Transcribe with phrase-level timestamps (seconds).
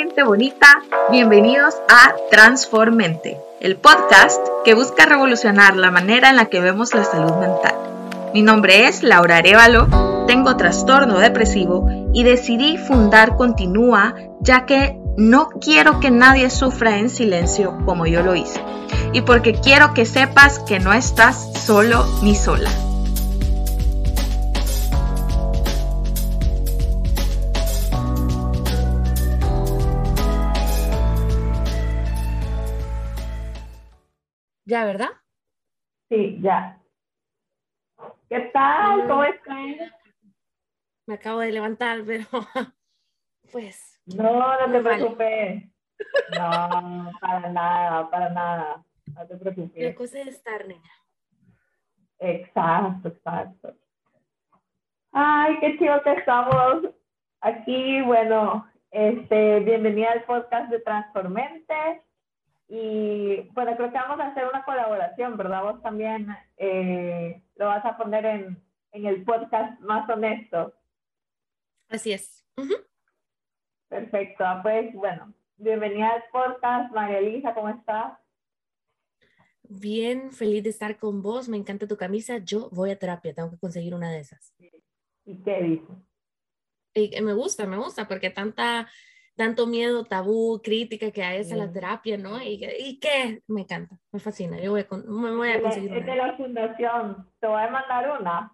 [0.00, 0.66] gente bonita,
[1.10, 7.04] bienvenidos a Transformente, el podcast que busca revolucionar la manera en la que vemos la
[7.04, 7.74] salud mental.
[8.32, 15.50] Mi nombre es Laura Arevalo, tengo trastorno depresivo y decidí fundar Continúa ya que no
[15.60, 18.58] quiero que nadie sufra en silencio como yo lo hice
[19.12, 22.70] y porque quiero que sepas que no estás solo ni sola.
[34.70, 35.10] Ya, ¿verdad?
[36.08, 36.80] Sí, ya.
[38.28, 39.08] ¿Qué tal?
[39.08, 39.90] ¿Cómo estás?
[41.08, 42.24] Me acabo de levantar, pero
[43.52, 44.00] pues.
[44.06, 45.64] No, no te preocupes.
[46.38, 48.84] No, para nada, para nada.
[49.12, 49.82] No te preocupes.
[49.82, 50.92] La cosa es estar, niña.
[52.20, 53.76] Exacto, exacto.
[55.10, 56.94] Ay, qué chido que estamos
[57.40, 58.02] aquí.
[58.02, 62.04] Bueno, este, bienvenida al podcast de Transformente.
[62.72, 65.64] Y bueno, creo que vamos a hacer una colaboración, ¿verdad?
[65.64, 68.62] Vos también eh, lo vas a poner en,
[68.92, 70.72] en, el podcast más honesto.
[71.88, 72.46] Así es.
[73.88, 74.44] Perfecto.
[74.62, 76.94] Pues bueno, bienvenida al podcast.
[76.94, 78.16] María Elisa, ¿cómo estás?
[79.64, 81.48] Bien, feliz de estar con vos.
[81.48, 82.38] Me encanta tu camisa.
[82.38, 84.54] Yo voy a terapia, tengo que conseguir una de esas.
[85.24, 85.96] ¿Y qué dices?
[86.94, 88.88] Y me gusta, me gusta, porque tanta
[89.40, 92.42] tanto miedo, tabú, crítica que hay a la terapia, ¿no?
[92.42, 94.60] Y, y qué, me encanta, me fascina.
[94.60, 95.96] Yo voy a, me voy a conseguir.
[95.96, 98.52] Es de la fundación, te voy a mandar una.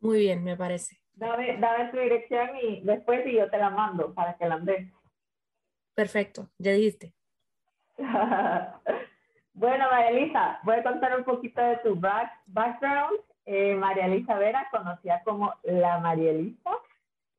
[0.00, 0.96] Muy bien, me parece.
[1.12, 4.92] Dame, dame tu dirección y después y yo te la mando para que la andes.
[5.94, 7.14] Perfecto, ya dijiste.
[9.54, 13.20] bueno, María Elisa, voy a contar un poquito de tu background.
[13.46, 16.72] Eh, María Elisa Vera, conocida como la María Elisa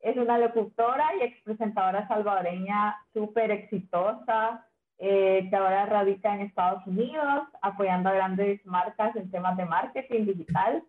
[0.03, 4.67] es una locutora y expresentadora salvadoreña súper exitosa,
[4.99, 10.25] eh, que ahora radica en Estados Unidos, apoyando a grandes marcas en temas de marketing
[10.25, 10.83] digital.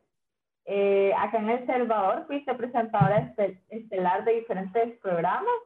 [0.66, 3.32] Eh, acá en El Salvador fuiste presentadora
[3.68, 5.60] estelar de diferentes programas,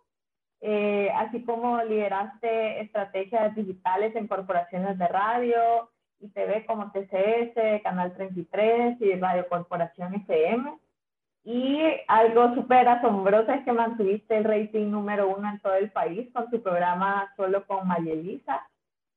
[0.60, 5.88] eh, así como lideraste estrategias digitales en corporaciones de radio
[6.20, 10.78] y TV como TCS, Canal 33 y Radio Corporación FM.
[11.50, 16.30] Y algo súper asombroso es que mantuviste el rating número uno en todo el país
[16.34, 18.68] con tu programa Solo con Mayelisa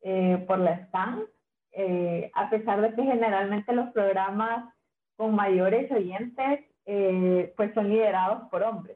[0.01, 1.25] eh, por la STAN,
[1.73, 4.73] eh, a pesar de que generalmente los programas
[5.17, 8.95] con mayores oyentes eh, pues son liderados por hombres.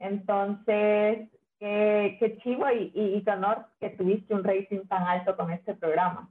[0.00, 1.28] Entonces,
[1.60, 5.52] qué, qué chivo y, y, y qué honor que tuviste un rating tan alto con
[5.52, 6.28] este programa.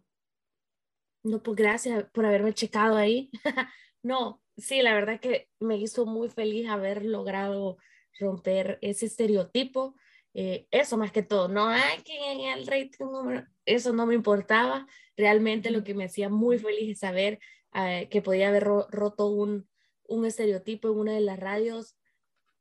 [1.24, 3.32] No, pues gracias por haberme checado ahí.
[4.04, 7.78] no, sí, la verdad que me hizo muy feliz haber logrado
[8.20, 9.96] romper ese estereotipo.
[10.34, 14.16] Eh, eso más que todo, no hay que en el rating número, eso no me
[14.16, 14.86] importaba.
[15.16, 17.40] Realmente lo que me hacía muy feliz es saber
[17.74, 19.70] eh, que podía haber roto un,
[20.08, 21.96] un estereotipo en una de las radios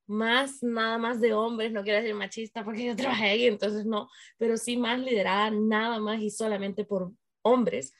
[0.06, 4.08] más, nada más de hombres, no quiero decir machista porque yo trabajé ahí, entonces no,
[4.38, 7.12] pero sí más liderada nada más y solamente por
[7.42, 7.92] hombres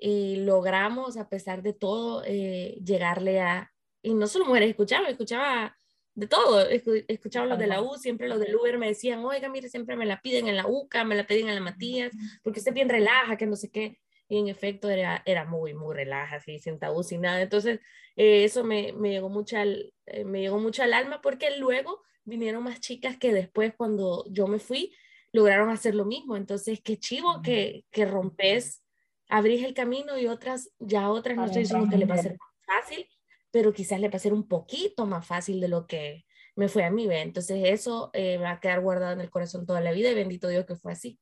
[0.00, 3.70] y logramos, a pesar de todo, eh, llegarle a,
[4.02, 5.76] y no solo mujeres, escuchaba, escuchaba
[6.14, 9.68] de todo, escuchaba los de la U, siempre los del Uber me decían, oiga, mire,
[9.68, 12.12] siempre me la piden en la UCA, me la piden en la Matías,
[12.42, 15.94] porque usted bien relaja, que no sé qué, y en efecto era, era muy, muy
[15.94, 17.80] relaja, así, sin tabú, sin nada, entonces
[18.16, 22.02] eh, eso me, me, llegó mucho al, eh, me llegó mucho al alma, porque luego
[22.24, 24.94] vinieron más chicas que después, cuando yo me fui,
[25.32, 28.82] lograron hacer lo mismo, entonces qué chivo que, que rompes
[29.30, 32.36] abrís el camino y otras, ya otras no estoy diciendo que le va a ser
[32.66, 33.06] fácil,
[33.50, 36.24] pero quizás le va a ser un poquito más fácil de lo que
[36.56, 37.06] me fue a mí.
[37.06, 37.22] ¿ve?
[37.22, 40.48] Entonces eso eh, va a quedar guardado en el corazón toda la vida y bendito
[40.48, 41.18] Dios que fue así.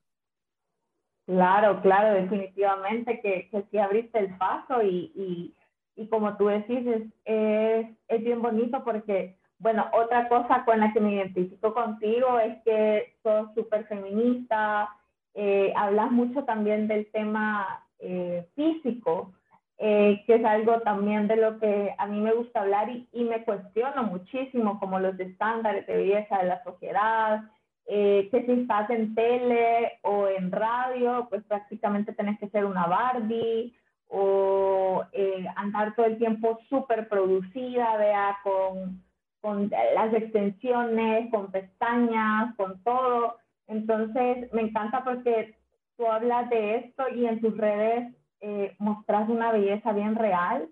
[1.27, 5.55] Claro, claro, definitivamente que, que sí abriste el paso y, y,
[5.95, 10.91] y como tú decís, es, es, es, bien bonito porque, bueno, otra cosa con la
[10.95, 14.89] que me identifico contigo es que sos súper feminista,
[15.35, 19.33] eh, hablas mucho también del tema eh, físico,
[19.79, 23.25] eh, que es algo también de lo que a mí me gusta hablar y, y
[23.25, 27.45] me cuestiono muchísimo, como los estándares de belleza de la sociedad,
[27.91, 32.87] eh, que si estás en tele o en radio, pues prácticamente tenés que ser una
[32.87, 33.75] Barbie
[34.09, 39.03] o eh, andar todo el tiempo súper producida, vea, con,
[39.41, 43.37] con las extensiones, con pestañas, con todo.
[43.69, 45.55] Entonces, me encanta porque
[45.99, 50.69] tú hablas de esto y en tus redes eh, mostras una belleza bien real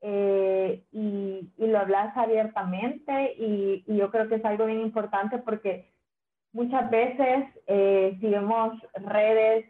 [0.00, 5.36] eh, y, y, lo hablas abiertamente y, y, yo creo que es algo bien importante
[5.38, 5.90] porque
[6.52, 9.66] muchas veces eh, si vemos redes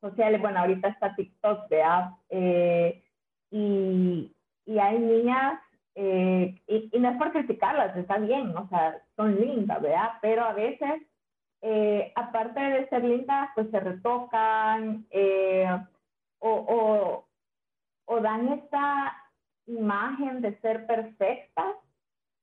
[0.00, 2.10] sociales, bueno, ahorita está TikTok, ¿verdad?
[2.30, 3.02] Eh,
[3.50, 4.32] y,
[4.64, 5.60] y, hay niñas,
[5.94, 10.12] eh, y, no es por criticarlas, está bien, o sea, son lindas, ¿verdad?
[10.20, 11.02] Pero a veces,
[11.62, 15.06] eh, aparte de ser lindas, pues se retocan
[16.38, 17.24] o,
[18.06, 19.16] o, dan esta
[19.66, 21.74] imagen de ser perfectas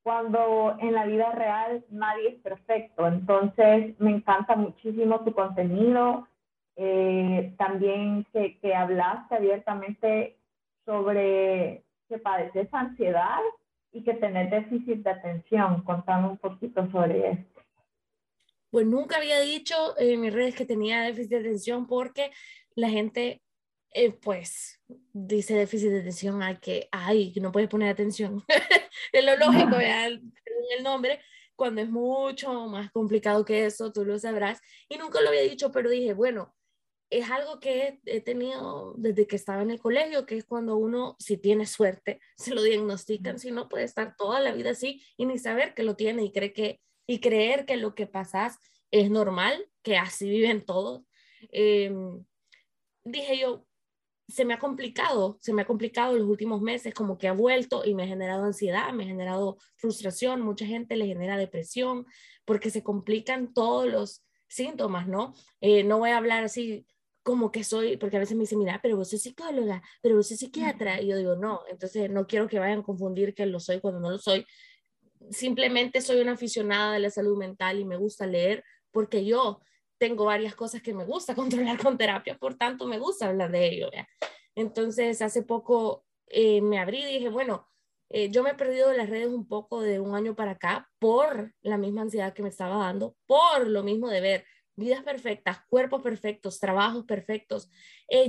[0.04, 3.08] cuando en la vida real nadie es perfecto.
[3.08, 6.28] Entonces, me encanta muchísimo tu contenido.
[6.76, 10.38] Eh, también que, que, hablaste abiertamente
[10.86, 13.40] sobre que padeces ansiedad
[13.92, 15.84] y que tenés déficit de atención.
[15.84, 17.53] Contame un poquito sobre esto.
[18.74, 22.32] Pues nunca había dicho en mis redes que tenía déficit de atención porque
[22.74, 23.44] la gente
[23.92, 24.82] eh, pues
[25.14, 28.44] dice déficit de atención a que, ay, que no puedes poner atención.
[29.14, 30.24] es lo lógico, en
[30.76, 31.22] el nombre,
[31.56, 34.60] cuando es mucho más complicado que eso, tú lo sabrás.
[34.90, 36.56] Y nunca lo había dicho, pero dije, bueno,
[37.12, 41.16] es algo que he tenido desde que estaba en el colegio, que es cuando uno,
[41.20, 45.28] si tiene suerte, se lo diagnostican, si no puede estar toda la vida así y
[45.28, 48.58] ni saber que lo tiene y, cree que, y creer que lo que pasas
[48.92, 51.04] es normal, que así viven todos.
[51.52, 52.24] Em,
[53.04, 53.66] dije yo,
[54.28, 57.84] se me ha complicado, se me ha complicado los últimos meses, como que ha vuelto
[57.86, 62.06] y me ha generado ansiedad, me ha generado frustración, mucha gente le genera depresión
[62.46, 65.34] porque se complican todos los síntomas, ¿no?
[65.60, 66.86] Eh, no voy a hablar así
[67.24, 70.28] como que soy, porque a veces me dicen, mira, pero vos sos psicóloga, pero vos
[70.28, 73.60] sos psiquiatra, y yo digo, no, entonces no quiero que vayan a confundir que lo
[73.60, 74.46] soy cuando no lo soy.
[75.32, 79.62] Simplemente soy una aficionada de la salud mental y me gusta leer porque yo
[79.98, 83.68] tengo varias cosas que me gusta controlar con terapia, por tanto me gusta hablar de
[83.68, 83.90] ello.
[84.56, 87.68] Entonces, hace poco eh, me abrí y dije, bueno,
[88.10, 90.90] eh, yo me he perdido de las redes un poco de un año para acá
[91.00, 95.60] por la misma ansiedad que me estaba dando, por lo mismo de ver vidas perfectas,
[95.70, 97.70] cuerpos perfectos, trabajos perfectos.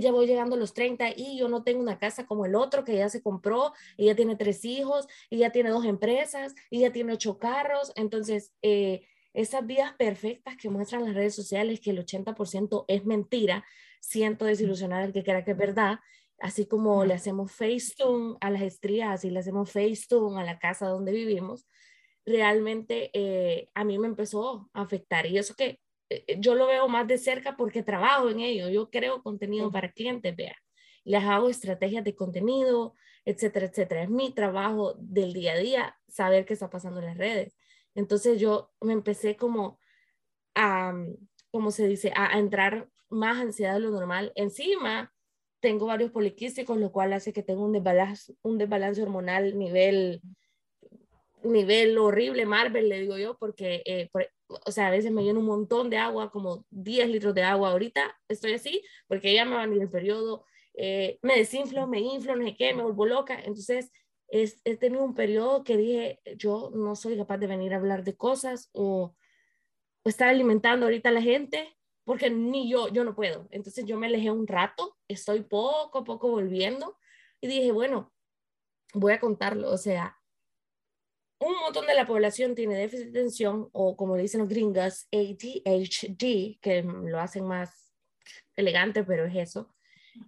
[0.01, 2.85] Ya voy llegando a los 30 y yo no tengo una casa como el otro
[2.85, 6.81] que ya se compró y ya tiene tres hijos y ya tiene dos empresas y
[6.81, 7.93] ya tiene ocho carros.
[7.97, 13.65] Entonces, eh, esas vidas perfectas que muestran las redes sociales, que el 80% es mentira,
[14.01, 15.99] siento desilusionar al que crea que es verdad,
[16.39, 20.89] así como le hacemos facetune a las estrías y le hacemos facetune a la casa
[20.89, 21.67] donde vivimos,
[22.25, 25.27] realmente eh, a mí me empezó a afectar.
[25.27, 25.81] Y eso que
[26.39, 30.35] yo lo veo más de cerca porque trabajo en ello, yo creo contenido para clientes,
[30.37, 30.57] vea,
[31.05, 34.03] les hago estrategias de contenido, etcétera, etcétera.
[34.05, 37.57] Es mi trabajo del día a día saber qué está pasando en las redes.
[37.95, 39.79] Entonces yo me empecé como
[40.55, 40.95] a,
[41.51, 44.33] como se dice, a, entrar más ansiedad de lo normal.
[44.35, 45.13] Encima,
[45.61, 50.21] tengo varios poliquísticos, lo cual hace que tenga un desbalance, un desbalance hormonal nivel,
[51.43, 54.11] nivel horrible, Marvel, le digo yo, porque, eh,
[54.65, 57.71] o sea, a veces me lleno un montón de agua, como 10 litros de agua.
[57.71, 62.01] Ahorita estoy así, porque ya me va a venir el periodo, eh, me desinflo, me
[62.01, 63.39] inflo, no sé qué, me vuelvo loca.
[63.39, 63.91] Entonces,
[64.29, 68.17] he tenido un periodo que dije, yo no soy capaz de venir a hablar de
[68.17, 69.15] cosas o,
[70.05, 73.49] estar alimentando ahorita a la gente, porque ni yo, yo no puedo.
[73.51, 76.99] Entonces yo me alejé un rato, estoy poco a poco volviendo
[77.41, 78.13] y dije, bueno,
[78.93, 79.71] voy a contarlo.
[79.71, 80.19] O sea,
[81.45, 86.59] un montón de la población tiene déficit de atención o como dicen los gringos, ADHD,
[86.61, 87.93] que lo hacen más
[88.57, 89.75] elegante, pero es eso.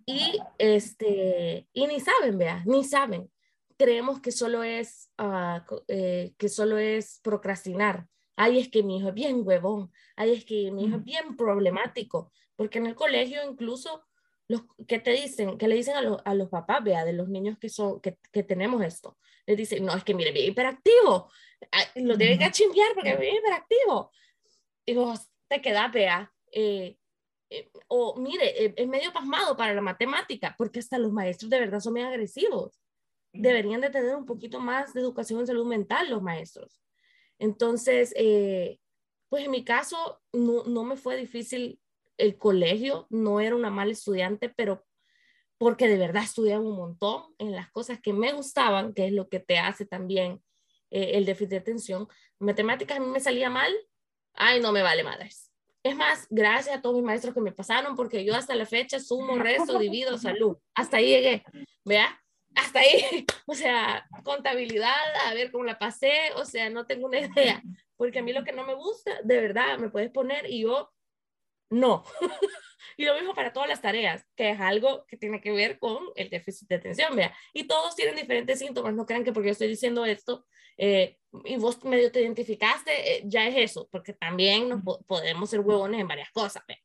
[0.05, 3.31] Y, este, y ni saben, vea, ni saben
[3.77, 8.07] creemos que solo es, uh, eh, que solo es procrastinar.
[8.37, 9.91] Ay, es que mi hijo es bien huevón.
[10.17, 12.33] Ay, es que mi hijo es bien problemático.
[12.55, 14.05] Porque en el colegio incluso
[14.49, 17.59] los que te dicen, que le dicen a, a los papás, vea, de los niños
[17.59, 21.31] que son, que, que, tenemos esto, les dicen, no, es que mire, bien hiperactivo,
[21.97, 24.11] lo tienen que chimbiar porque es bien hiperactivo.
[24.85, 26.97] Y vos te quedas, vea, eh,
[27.51, 31.81] eh, o mire, es medio pasmado para la matemática, porque hasta los maestros de verdad
[31.81, 32.81] son muy agresivos.
[33.33, 36.81] Deberían de tener un poquito más de educación en salud mental los maestros.
[37.39, 38.79] Entonces, eh,
[39.29, 41.81] pues en mi caso no, no, me fue difícil
[42.19, 44.85] el colegio, no era una mala estudiante, pero
[45.59, 49.29] porque de verdad estudiaba un montón en las cosas que me gustaban, que es lo
[49.29, 50.43] que te hace también
[50.91, 52.09] eh, el déficit de atención.
[52.39, 53.73] Matemáticas a mí me salía mal,
[54.35, 55.51] ay, no me vale madres.
[55.83, 58.99] Es más, gracias a todos mis maestros que me pasaron, porque yo hasta la fecha
[58.99, 60.59] sumo, resto, divido, salud.
[60.75, 61.45] Hasta ahí llegué,
[61.85, 62.21] ¿vea?
[62.57, 64.95] hasta ahí, o sea, contabilidad,
[65.27, 67.63] a ver cómo la pasé, o sea, no tengo una idea,
[67.97, 70.91] porque a mí lo que no me gusta, de verdad, me puedes poner y yo
[71.71, 72.05] No.
[72.97, 75.99] y lo mismo para todas las tareas, que es algo que tiene que ver con
[76.15, 77.35] el déficit de atención, vea.
[77.53, 80.47] Y todos tienen diferentes síntomas, no crean que porque yo estoy diciendo esto
[80.79, 85.61] eh, y vos medio te identificaste, eh, ya es eso, porque también nos podemos ser
[85.61, 86.79] huevones en varias cosas, vea.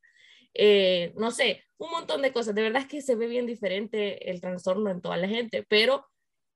[0.54, 2.54] Eh, no sé, un montón de cosas.
[2.54, 6.06] De verdad es que se ve bien diferente el trastorno en toda la gente, pero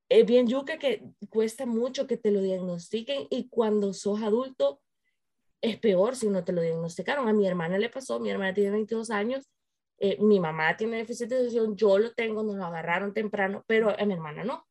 [0.09, 4.81] es bien yuca que cuesta mucho que te lo diagnostiquen y cuando sos adulto
[5.61, 7.27] es peor si no te lo diagnosticaron.
[7.27, 9.49] A mi hermana le pasó, mi hermana tiene 22 años,
[9.97, 13.89] eh, mi mamá tiene déficit de atención, yo lo tengo, nos lo agarraron temprano, pero
[13.97, 14.67] a mi hermana no.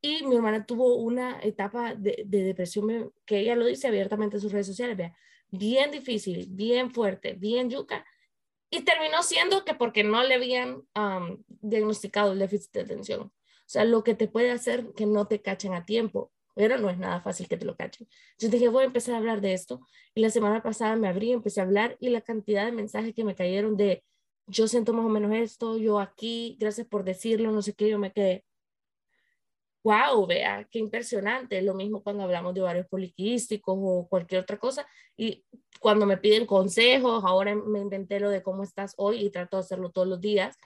[0.00, 4.52] Y mi hermana tuvo una etapa de, depresión que ella lo dice abiertamente en sus
[4.52, 5.16] redes sociales, vea,
[5.48, 8.04] bien difícil, bien fuerte, bien yuca,
[8.70, 10.82] y terminó siendo que porque no le habían
[11.46, 13.22] diagnosticado el déficit de atención.
[13.22, 16.90] O sea, lo que te puede hacer que no te cachen a tiempo, pero no
[16.90, 18.08] es nada fácil que te lo cachen.
[18.36, 19.80] Yo dije, voy a empezar a hablar de esto.
[20.12, 23.22] Y la semana pasada me abrí, empecé a hablar y la cantidad de mensajes que
[23.22, 24.02] me cayeron de,
[24.48, 28.00] yo siento más o menos esto, yo aquí, gracias por decirlo, no sé qué, yo
[28.00, 28.44] me quedé,
[29.84, 31.62] wow, vea, qué impresionante.
[31.62, 34.84] Lo mismo cuando hablamos de ovarios poliquísticos o cualquier otra cosa.
[35.16, 35.44] Y
[35.78, 39.60] cuando me piden consejos, ahora me inventé lo de cómo estás hoy y trato de
[39.60, 40.58] hacerlo todos los días,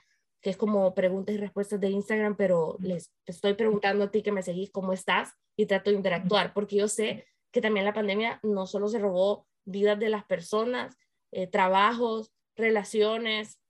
[0.43, 4.33] que es como preguntas y respuestas de Instagram, pero les estoy preguntando a ti que
[4.33, 8.41] me seguís cómo estás y trato de interactuar, porque yo sé que también la pandemia
[8.43, 10.97] no solo se robó vidas de las personas,
[11.31, 13.61] eh, trabajos, relaciones,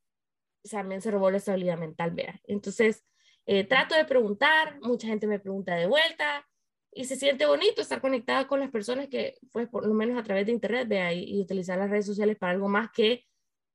[0.70, 2.42] también se robó la estabilidad mental, vea.
[2.46, 3.06] Entonces,
[3.46, 6.48] eh, trato de preguntar, mucha gente me pregunta de vuelta
[6.92, 10.24] y se siente bonito estar conectada con las personas que, pues, por lo menos a
[10.24, 13.26] través de internet, vea, y, utilizar las redes sociales para algo más que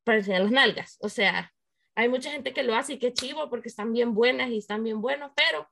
[0.02, 0.97] para enseñar las nalgas.
[1.00, 1.52] O sea,
[1.99, 4.85] hay mucha gente que lo hace y qué chivo porque están bien buenas y están
[4.85, 5.69] bien buenos, pero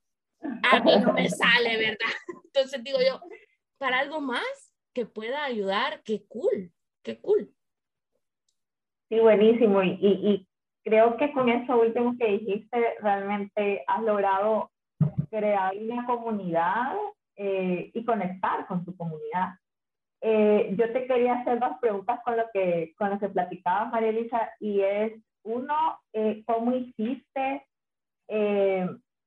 [0.72, 1.98] a mí no me sale, ¿verdad?
[2.46, 3.20] Entonces digo yo,
[3.78, 6.72] para algo más que pueda ayudar, qué cool,
[7.04, 7.54] qué cool.
[9.08, 9.84] Sí, buenísimo.
[9.84, 10.48] Y, y,
[10.82, 14.72] creo que con eso último que dijiste, realmente has logrado
[15.30, 16.96] crear una comunidad
[17.36, 19.54] eh, y conectar con tu comunidad.
[20.22, 24.08] Eh, yo te quería hacer dos preguntas con lo que, con lo que platicabas, María
[24.08, 25.12] Elisa, y es,
[25.46, 27.66] uno, eh, ¿cómo hiciste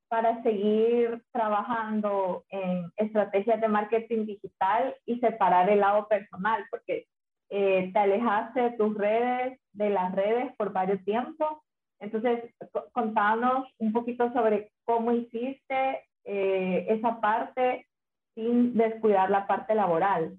[0.10, 6.66] para seguir trabajando en estrategias de marketing digital y separar el lado personal?
[6.70, 7.06] Porque
[7.50, 11.60] te alejaste de tus redes de las redes por varios tiempos.
[12.00, 12.54] Entonces,
[12.92, 17.88] contanos un poquito sobre cómo hiciste eh, esa parte
[18.36, 20.38] sin descuidar la parte laboral.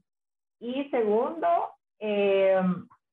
[0.61, 1.49] Y segundo,
[1.99, 2.61] eh,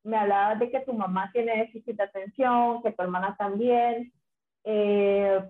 [0.08, 4.12] me hablabas de que tu mamá tiene déficit de atención, que tu hermana también.
[4.64, 5.42] Eh,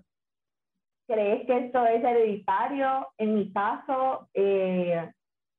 [1.08, 3.08] ¿Crees que esto es hereditario?
[3.18, 4.28] En mi caso,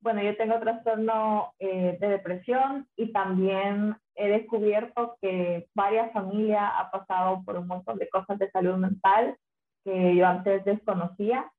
[0.00, 7.42] bueno, yo tengo trastorno de depresión y también he descubierto que varias familias ha pasado
[7.44, 9.36] por un montón de cosas de salud mental
[9.84, 11.50] que yo antes desconocía.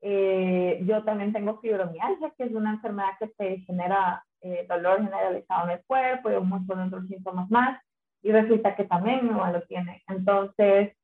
[0.00, 5.68] Eh, yo también tengo fibromialgia, que es una enfermedad que se genera eh, dolor generalizado
[5.68, 7.80] en el cuerpo y un montón de otros síntomas más.
[8.22, 10.02] Y resulta que también mi mamá lo tiene.
[10.08, 10.96] Entonces,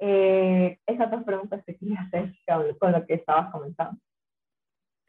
[0.00, 2.32] eh, esas dos preguntas que quería hacer
[2.78, 4.00] con lo que estabas comentando.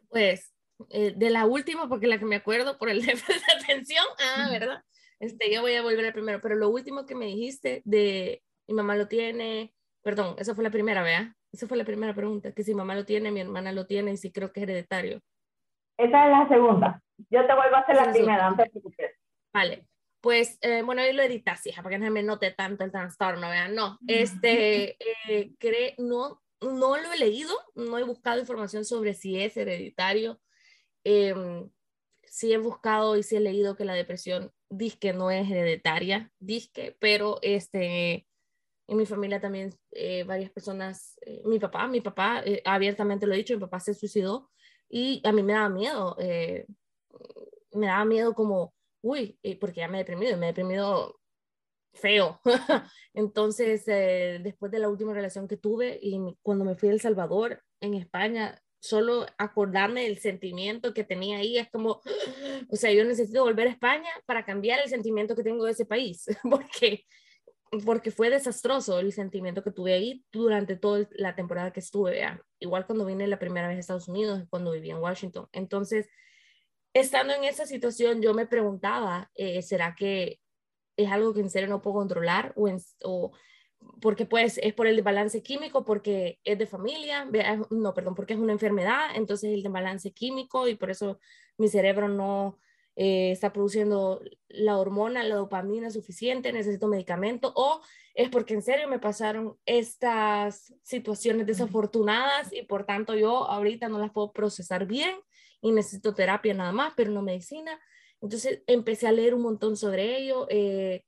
[0.09, 0.53] Pues,
[0.89, 4.05] de la última, porque la que me acuerdo por el déficit de atención,
[4.37, 4.83] ah, ¿verdad?
[5.19, 8.73] Este, yo voy a volver al primero, pero lo último que me dijiste de mi
[8.75, 11.35] mamá lo tiene, perdón, esa fue la primera, ¿vea?
[11.51, 14.17] Esa fue la primera pregunta, que si mamá lo tiene, mi hermana lo tiene y
[14.17, 15.21] si creo que es hereditario.
[15.97, 17.01] Esa es la segunda.
[17.29, 19.11] Yo te vuelvo a hacer la primera, antes de
[19.53, 19.87] Vale.
[20.21, 23.47] Pues, eh, bueno, ahí lo editas, hija, para que no me note tanto el trastorno,
[23.47, 29.13] vean, no, este, eh, cree, no, no lo he leído, no he buscado información sobre
[29.13, 30.41] si es hereditario,
[31.03, 31.35] eh,
[32.23, 36.97] sí he buscado y sí he leído que la depresión disque no es hereditaria, disque,
[36.99, 38.27] pero este,
[38.87, 43.33] en mi familia también eh, varias personas, eh, mi papá, mi papá, eh, abiertamente lo
[43.33, 44.49] he dicho, mi papá se suicidó
[44.89, 46.15] y a mí me daba miedo,
[47.73, 51.19] me daba miedo como, uy, porque ya me he deprimido, me he deprimido
[51.93, 52.39] feo.
[53.13, 57.63] Entonces, después de la última relación que tuve y cuando me fui a El Salvador,
[57.81, 62.01] en España, solo acordarme del sentimiento que tenía ahí, es como,
[62.69, 65.85] o sea, yo necesito volver a España para cambiar el sentimiento que tengo de ese
[65.85, 67.05] país, porque,
[67.85, 72.23] porque fue desastroso el sentimiento que tuve ahí durante toda la temporada que estuve,
[72.59, 75.47] igual cuando vine la primera vez a Estados Unidos, cuando viví en Washington.
[75.51, 76.07] Entonces,
[76.93, 80.39] estando en esa situación, yo me preguntaba, eh, ¿será que
[80.97, 82.69] es algo que en serio no puedo controlar o,
[83.03, 83.31] o
[84.01, 87.29] porque pues es por el desbalance químico, porque es de familia,
[87.69, 91.19] no, perdón, porque es una enfermedad, entonces el desbalance químico y por eso
[91.57, 92.57] mi cerebro no,
[92.95, 97.81] eh, está produciendo la hormona, la dopamina suficiente, necesito medicamento o
[98.13, 103.99] es porque en serio me pasaron estas situaciones desafortunadas y por tanto yo ahorita no
[103.99, 105.15] las puedo procesar bien
[105.61, 107.77] y necesito terapia nada más, pero no medicina.
[108.21, 110.47] Entonces empecé a leer un montón sobre ello.
[110.49, 111.03] Eh,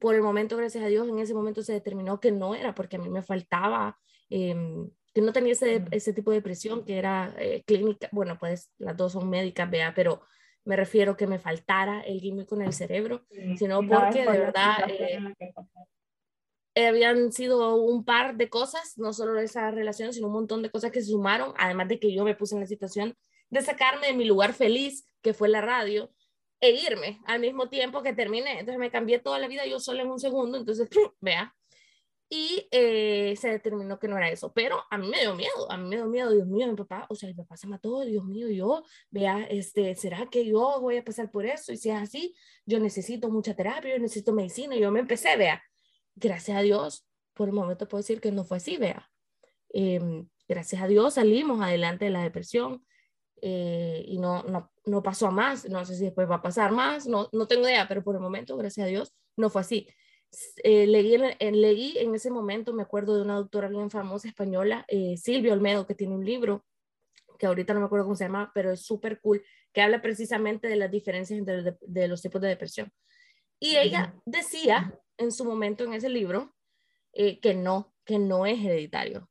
[0.00, 2.96] por el momento, gracias a Dios, en ese momento se determinó que no era porque
[2.96, 3.98] a mí me faltaba,
[4.30, 8.70] em, que no tenía ese, ese, tipo de depresión, que era eh, clínica, bueno, pues
[8.78, 10.22] las dos son médicas, vea, pero
[10.66, 13.24] me refiero que me faltara el químico en el cerebro,
[13.56, 14.78] sino porque de verdad
[16.74, 20.70] eh, habían sido un par de cosas, no solo esa relación, sino un montón de
[20.70, 23.16] cosas que se sumaron, además de que yo me puse en la situación
[23.48, 26.10] de sacarme de mi lugar feliz, que fue la radio,
[26.60, 28.58] e irme al mismo tiempo que terminé.
[28.58, 30.88] Entonces me cambié toda la vida yo sola en un segundo, entonces,
[31.20, 31.55] vea.
[32.28, 35.76] Y eh, se determinó que no era eso, pero a mí me dio miedo, a
[35.76, 38.24] mí me dio miedo, Dios mío, mi papá, o sea, mi papá se mató, Dios
[38.24, 41.72] mío, yo, vea, este, ¿será que yo voy a pasar por eso?
[41.72, 45.36] Y si es así, yo necesito mucha terapia, yo necesito medicina, y yo me empecé,
[45.36, 45.62] vea,
[46.16, 49.08] gracias a Dios, por el momento puedo decir que no fue así, vea.
[49.68, 52.84] Em, gracias a Dios salimos adelante de la depresión,
[53.40, 56.72] eh, y no, no, no, pasó a más, no sé si después va a pasar
[56.72, 59.86] más, no, no tengo idea, pero por el momento, gracias a Dios, no fue así.
[60.62, 64.84] Eh, leí, en, leí en ese momento, me acuerdo de una doctora bien famosa española,
[64.88, 66.64] eh, Silvia Olmedo, que tiene un libro,
[67.38, 70.68] que ahorita no me acuerdo cómo se llama, pero es súper cool, que habla precisamente
[70.68, 72.90] de las diferencias entre de, los tipos de depresión.
[73.58, 76.54] Y ella decía en su momento en ese libro
[77.12, 79.30] que no, que no es hereditario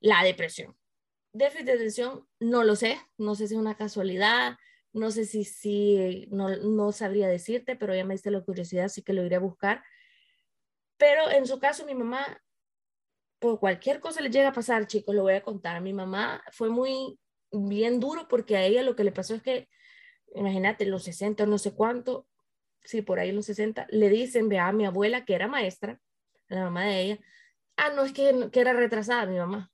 [0.00, 0.76] la depresión
[1.34, 4.56] déficit de atención, no lo sé, no sé si es una casualidad,
[4.92, 9.02] no sé si, si no, no sabría decirte, pero ya me diste la curiosidad, así
[9.02, 9.82] que lo iré a buscar.
[10.96, 12.40] Pero en su caso, mi mamá,
[13.38, 15.80] por cualquier cosa le llega a pasar, chicos, lo voy a contar.
[15.80, 17.18] Mi mamá fue muy
[17.50, 19.68] bien duro porque a ella lo que le pasó es que,
[20.34, 22.26] imagínate, los 60, no sé cuánto,
[22.84, 26.00] sí, por ahí los 60, le dicen, vea mi abuela que era maestra,
[26.48, 27.18] la mamá de ella,
[27.76, 29.70] ah, no, es que, que era retrasada mi mamá.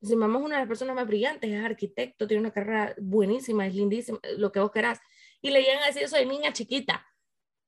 [0.00, 3.66] Mi mamá es una de las personas más brillantes, es arquitecto, tiene una carrera buenísima,
[3.66, 5.00] es lindísima, lo que vos querás.
[5.40, 7.06] Y le llegan a decir de niña chiquita.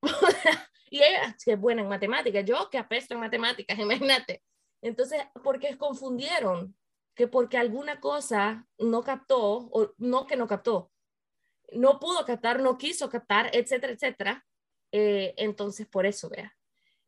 [0.91, 4.43] y ella, que es buena en matemáticas, yo que apesto en matemáticas, imagínate.
[4.83, 6.77] Entonces, ¿por qué confundieron?
[7.15, 10.91] Que porque alguna cosa no captó, o no que no captó,
[11.73, 14.47] no pudo captar, no quiso captar, etcétera, etcétera.
[14.93, 16.55] Eh, entonces, por eso, vea.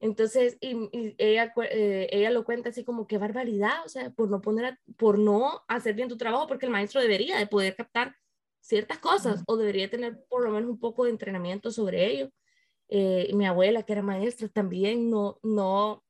[0.00, 4.40] Entonces, y, ella, eh, ella lo cuenta así como qué barbaridad, o sea, por no
[4.40, 8.14] poner, por no hacer bien tu trabajo, porque el maestro debería de poder captar
[8.60, 12.30] ciertas cosas o debería tener por lo menos un poco de entrenamiento sobre ello.
[12.88, 16.04] Eh, mi abuela, que era maestra, también no, no,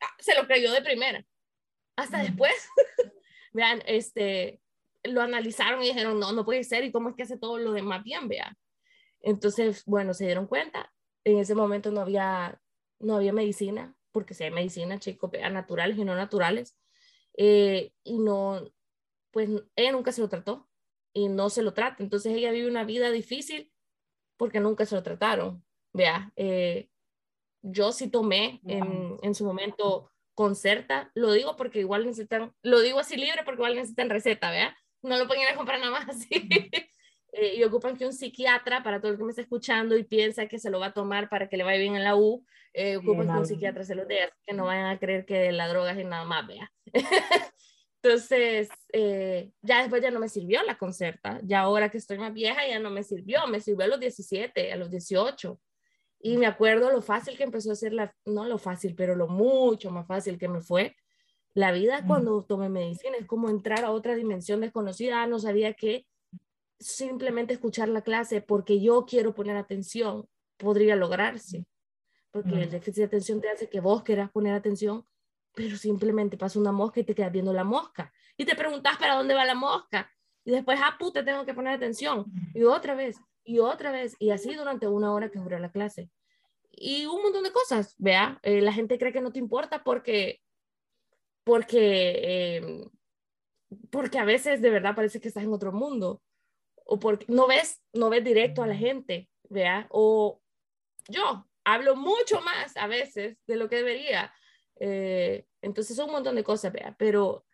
[0.00, 1.24] ah, se lo creyó de primera.
[1.96, 2.54] Hasta después,
[3.52, 4.60] vean, este,
[5.02, 7.72] lo analizaron y dijeron, no, no puede ser, ¿y cómo es que hace todo lo
[7.72, 8.56] demás bien, vean?
[9.20, 10.92] Entonces, bueno, se dieron cuenta.
[11.24, 12.60] En ese momento no había
[13.02, 16.76] no había medicina, porque si hay medicina, chicos, a naturales y no naturales,
[17.36, 18.62] eh, y no,
[19.30, 20.68] pues ella nunca se lo trató
[21.12, 22.02] y no se lo trata.
[22.02, 23.72] Entonces ella vive una vida difícil
[24.36, 25.64] porque nunca se lo trataron.
[25.92, 26.88] Vea, eh,
[27.62, 32.98] yo sí tomé en, en, su momento Concerta, lo digo porque igual necesitan, lo digo
[32.98, 36.08] así libre porque igual necesitan receta, vea, no lo pueden ir a comprar nada más
[36.08, 36.48] así.
[37.32, 40.46] Eh, y ocupan que un psiquiatra, para todo el que me está escuchando y piensa
[40.46, 42.96] que se lo va a tomar para que le vaya bien en la U, eh,
[42.96, 45.92] ocupan que un psiquiatra se lo dé, que no vayan a creer que la droga
[45.92, 46.70] es nada más, vea.
[48.02, 52.32] Entonces, eh, ya después ya no me sirvió la concerta, ya ahora que estoy más
[52.32, 55.58] vieja ya no me sirvió, me sirvió a los 17, a los 18.
[56.24, 59.26] Y me acuerdo lo fácil que empezó a ser la, no lo fácil, pero lo
[59.26, 60.94] mucho más fácil que me fue
[61.52, 63.16] la vida cuando tomé medicina.
[63.18, 66.06] Es como entrar a otra dimensión desconocida, no sabía que
[66.78, 71.66] simplemente escuchar la clase porque yo quiero poner atención podría lograrse.
[72.30, 75.04] Porque el déficit de atención te hace que vos quieras poner atención,
[75.54, 78.12] pero simplemente pasa una mosca y te quedas viendo la mosca.
[78.36, 80.10] Y te preguntas para dónde va la mosca.
[80.44, 82.24] Y después, ah, puta, tengo que poner atención.
[82.54, 84.16] Y otra vez, y otra vez.
[84.18, 86.10] Y así durante una hora que dura la clase.
[86.70, 88.38] Y un montón de cosas, vea.
[88.42, 90.40] Eh, la gente cree que no te importa porque,
[91.44, 92.90] porque, em,
[93.90, 96.22] porque a veces de verdad parece que estás en otro mundo
[96.84, 100.40] o porque no ves, no ves directo a la gente, vea, o
[101.08, 104.32] yo hablo mucho más a veces de lo que debería.
[104.80, 107.44] Eh, entonces son un montón de cosas, vea, pero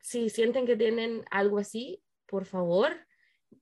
[0.00, 3.05] si sienten que tienen algo así, por favor,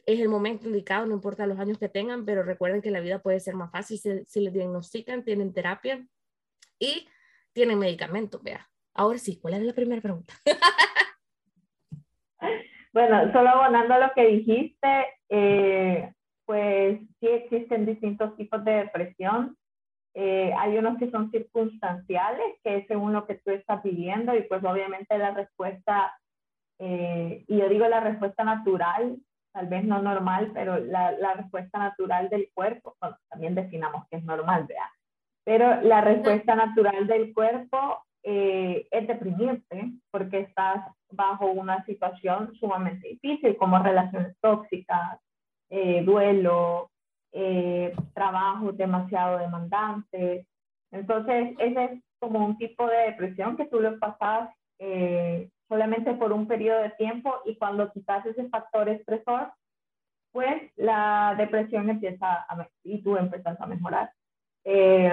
[0.06, 3.20] es el momento indicado, no importa los años que tengan, pero recuerden que la vida
[3.20, 6.06] puede ser más fácil si, si les diagnostican, tienen terapia
[6.78, 7.08] y
[7.52, 8.68] tienen medicamentos, vea.
[8.92, 10.34] Ahora sí, ¿cuál era la primera pregunta?
[12.94, 16.12] Bueno, solo abonando lo que dijiste, eh,
[16.46, 19.56] pues sí existen distintos tipos de depresión.
[20.14, 24.42] Eh, hay unos que son circunstanciales, que es según lo que tú estás viviendo y
[24.42, 26.16] pues obviamente la respuesta,
[26.78, 29.16] eh, y yo digo la respuesta natural,
[29.54, 32.96] tal vez no normal, pero la, la respuesta natural del cuerpo,
[33.30, 34.90] también definamos que es normal, ¿verdad?
[35.44, 43.08] Pero la respuesta natural del cuerpo eh, es deprimirte porque estás bajo una situación sumamente
[43.08, 45.20] difícil, como relaciones tóxicas,
[45.70, 46.90] eh, duelo,
[47.32, 50.46] eh, trabajos demasiado demandantes.
[50.90, 56.32] Entonces, ese es como un tipo de depresión que tú lo pasas eh, solamente por
[56.32, 59.52] un periodo de tiempo y cuando quitas ese factor estresor,
[60.32, 64.12] pues la depresión empieza a, y tú empiezas a mejorar.
[64.64, 65.12] Eh,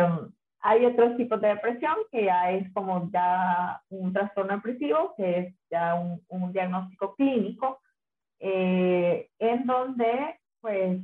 [0.62, 5.56] hay otros tipos de depresión que ya es como ya un trastorno depresivo, que es
[5.70, 7.82] ya un, un diagnóstico clínico,
[8.40, 11.02] eh, en donde pues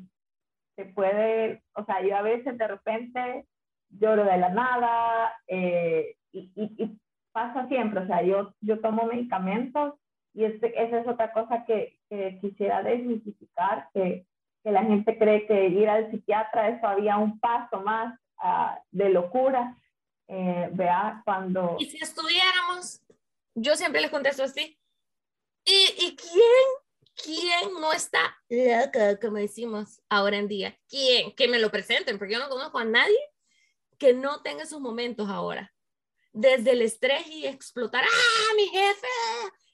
[0.75, 3.45] se puede, o sea, yo a veces de repente
[3.89, 6.99] lloro de la nada eh, y, y,
[7.31, 9.95] pasa siempre, o sea, yo, yo tomo medicamentos
[10.33, 14.25] y este, esa es otra cosa que, que quisiera desmitificar, que,
[14.63, 19.09] que la gente cree que ir al psiquiatra es todavía un paso más Ah, de
[19.09, 19.77] locura.
[20.27, 21.77] Eh, vea, cuando...
[21.79, 23.01] Y si estuviéramos,
[23.55, 24.77] yo siempre les contesto así,
[25.65, 26.67] ¿y, y quién,
[27.23, 30.77] quién no está loca, como decimos ahora en día?
[30.89, 31.33] ¿Quién?
[31.33, 33.17] Que me lo presenten, porque yo no conozco a nadie
[33.97, 35.73] que no tenga esos momentos ahora.
[36.39, 39.07] Desde el estrés y explotar, ¡ah, mi jefe!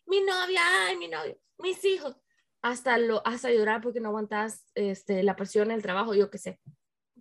[0.05, 1.37] Mi novia, ¡ay, mi novio!
[1.57, 2.15] Mis hijos.
[2.61, 6.59] Hasta, lo, hasta llorar porque no aguantas este, la presión el trabajo, yo qué sé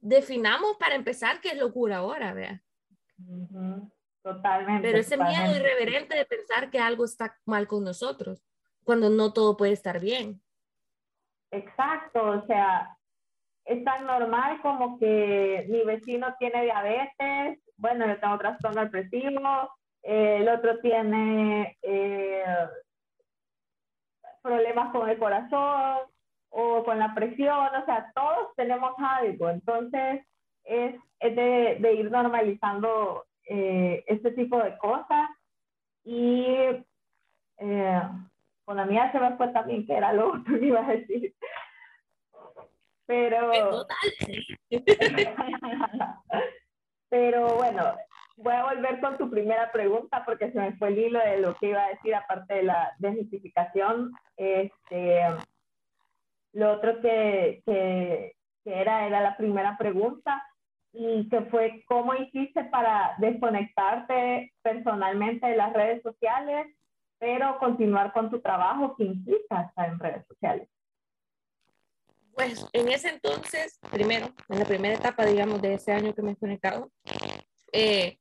[0.03, 2.61] definamos para empezar qué es locura ahora, vea.
[4.23, 4.83] Totalmente.
[4.83, 8.45] Pero ese miedo irreverente de pensar que algo está mal con nosotros,
[8.85, 10.43] cuando no todo puede estar bien.
[11.51, 12.99] Exacto, o sea,
[13.65, 20.49] es tan normal como que mi vecino tiene diabetes, bueno, yo tengo trastorno depresivo, el
[20.49, 22.45] otro tiene eh,
[24.41, 25.99] problemas con el corazón,
[26.55, 30.25] o con la presión, o sea, todos tenemos algo, entonces
[30.65, 35.31] es, es de, de, ir normalizando eh, este tipo de cosas.
[36.05, 36.45] Y
[37.59, 38.03] eh,
[38.65, 41.35] con la mía se me fue también que era lo otro que iba a decir.
[43.07, 43.87] Pero...
[47.13, 47.95] Pero bueno,
[48.39, 51.55] voy a volver con tu primera pregunta porque se me fue el hilo de lo
[51.57, 54.13] que iba a decir aparte de la desmitificación.
[54.39, 55.21] Este,
[56.55, 60.43] lo otro que, que, era, era la primera pregunta
[60.95, 66.67] y que fue cómo hiciste para desconectarte personalmente de las redes sociales,
[67.19, 70.67] pero continuar con tu trabajo que implica estar en redes sociales.
[72.35, 76.33] Pues en ese entonces, primero, en la primera etapa, digamos, de ese año que me
[76.33, 76.91] he conectado,
[77.73, 78.19] eh,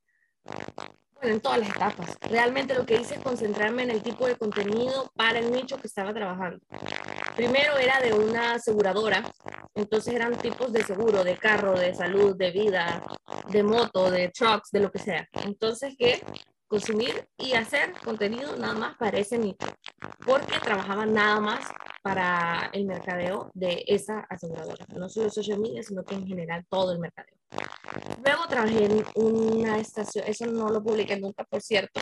[1.21, 2.17] en todas las etapas.
[2.21, 5.87] Realmente lo que hice es concentrarme en el tipo de contenido para el nicho que
[5.87, 6.59] estaba trabajando.
[7.35, 9.23] Primero era de una aseguradora,
[9.75, 13.03] entonces eran tipos de seguro, de carro, de salud, de vida,
[13.49, 15.27] de moto, de trucks, de lo que sea.
[15.45, 16.21] Entonces, ¿qué?
[16.71, 19.67] Consumir y hacer contenido nada más para ese nicho,
[20.25, 21.67] porque trabajaba nada más
[22.01, 26.93] para el mercadeo de esa aseguradora, no solo social media, sino que en general todo
[26.93, 27.35] el mercadeo.
[28.25, 31.99] Luego trabajé en una estación, eso no lo publiqué nunca, por cierto,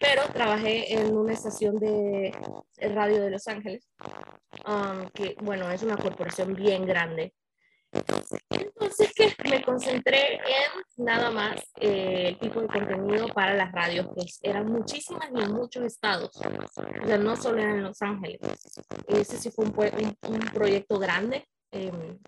[0.00, 2.32] pero trabajé en una estación de
[2.80, 3.86] radio de Los Ángeles,
[4.66, 7.32] um, que bueno, es una corporación bien grande
[7.92, 14.08] entonces, que me concentré en nada más eh, el tipo de contenido para las radios,
[14.14, 18.40] que eran muchísimas y en muchos estados, o sea, no solo en Los Ángeles.
[19.08, 22.20] Ese sí fue un, un, proyecto grande, eh, un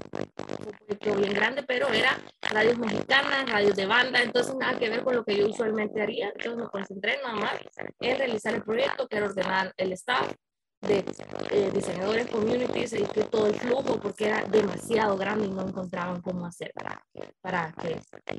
[0.79, 5.17] proyecto bien grande, pero era radios mexicanas, radios de banda, entonces nada que ver con
[5.17, 6.29] lo que yo usualmente haría.
[6.29, 7.55] Entonces me concentré nada más
[8.01, 10.35] en realizar el proyecto, que era ordenar el staff,
[10.83, 11.05] de
[11.51, 16.21] eh, diseñadores communities y que todo el flujo porque era demasiado grande y no encontraban
[16.21, 17.05] cómo hacer para,
[17.41, 17.73] para,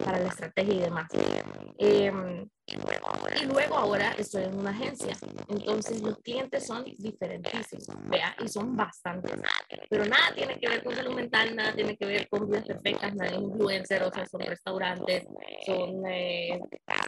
[0.04, 1.08] para la estrategia y demás.
[1.78, 5.18] Em, y luego ahora estoy en una agencia,
[5.50, 9.34] entonces los clientes son diferentísimos, vea, y son bastantes,
[9.90, 13.16] pero nada tiene que ver con salud mental, nada tiene que ver con vidas perfectas,
[13.16, 15.26] nada es influencer, o sea, son restaurantes,
[15.66, 16.62] son eh,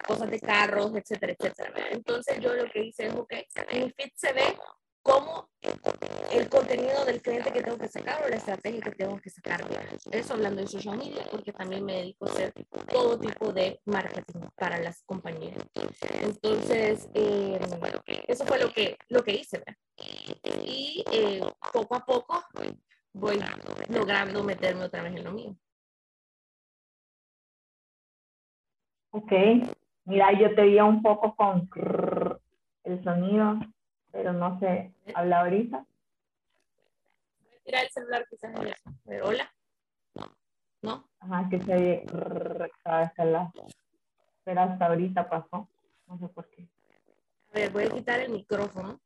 [0.05, 1.71] cosas de carros, etcétera, etcétera.
[1.91, 3.33] Entonces yo lo que hice es, ok,
[3.69, 4.57] en mi feed se ve
[5.05, 5.49] cómo
[6.31, 9.63] el contenido del cliente que tengo que sacar o la estrategia que tengo que sacar.
[10.11, 12.53] Eso hablando de social media, porque también me dedico a hacer
[12.89, 15.57] todo tipo de marketing para las compañías.
[16.21, 17.59] Entonces, eh,
[18.27, 19.63] eso fue lo que, lo que hice.
[20.65, 21.41] Y eh,
[21.71, 22.43] poco a poco
[23.13, 23.39] voy
[23.89, 25.55] logrando meterme otra vez en lo mío.
[29.11, 29.31] Ok,
[30.05, 31.69] mira, yo te veía un poco con
[32.83, 33.59] el sonido,
[34.15, 35.85] pero no sé, habla ahorita.
[37.65, 38.53] Mira el celular quizás.
[39.03, 39.53] Pero, hola.
[40.81, 41.09] ¿No?
[41.19, 42.05] Ajá, que se ve
[42.81, 43.51] cada vez que la...
[44.45, 45.69] Pero hasta ahorita pasó.
[46.07, 46.69] No sé por qué.
[47.49, 49.01] A ver, voy a quitar el micrófono.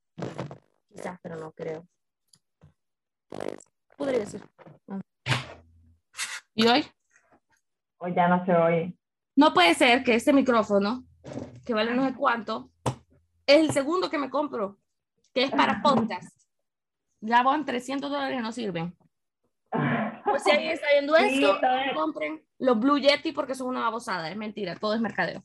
[0.89, 1.87] Quizás, pero no creo.
[3.97, 4.43] Podría ser.
[6.53, 6.85] ¿Y hoy?
[7.97, 8.93] Hoy ya no se oye.
[9.35, 11.03] No puede ser que este micrófono,
[11.65, 12.69] que vale no sé cuánto,
[13.47, 14.78] es el segundo que me compro,
[15.39, 16.37] que es para podcast.
[17.21, 18.93] Ya van 300 dólares no sirven.
[20.25, 21.57] Pues si alguien está viendo esto,
[21.93, 24.29] compren los Blue Yeti porque son una babosada.
[24.29, 25.41] Es mentira, todo es mercadeo.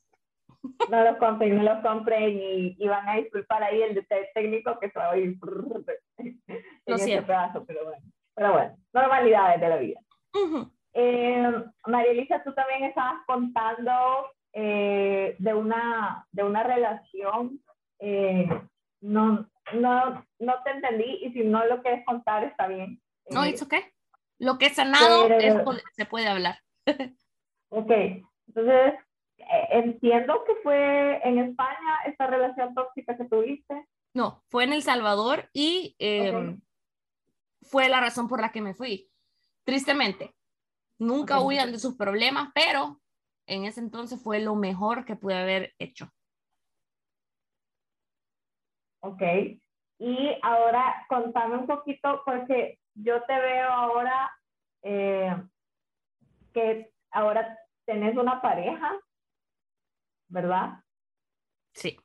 [0.90, 4.90] No los compren, no los compren y, van a disculpar ahí el detalle técnico que
[4.90, 5.38] se va a oír
[6.18, 6.42] en
[6.87, 8.02] ese pedazo, pero bueno.
[8.35, 10.00] Pero bueno, normalidades de la vida.
[10.92, 13.92] eh, María Elisa, tú también estabas contando
[14.52, 17.61] eh, de, una, de una relación.
[18.00, 18.48] Eh,
[19.02, 23.00] no, no, no te entendí y si no lo quieres contar está bien.
[23.31, 23.74] No, es ok.
[24.38, 25.29] Lo que es sanado
[25.92, 26.59] se puede hablar.
[27.70, 27.90] ok,
[28.48, 28.94] entonces
[29.38, 33.87] eh, entiendo que fue en España esta relación tóxica que tuviste.
[34.12, 36.61] No, fue en El Salvador y em,
[37.62, 39.11] fue la razón por la que me fui.
[39.64, 40.35] Tristemente,
[40.98, 43.00] nunca huían de sus problemas, pero
[43.46, 46.11] en ese entonces fue lo mejor que pude haber hecho.
[49.06, 49.22] Ok,
[49.98, 54.30] y ahora contame un poquito, porque yo te veo ahora
[54.82, 55.36] eh,
[56.54, 58.98] que ahora tenés una pareja,
[60.28, 60.80] ¿verdad?
[61.74, 61.98] Sí.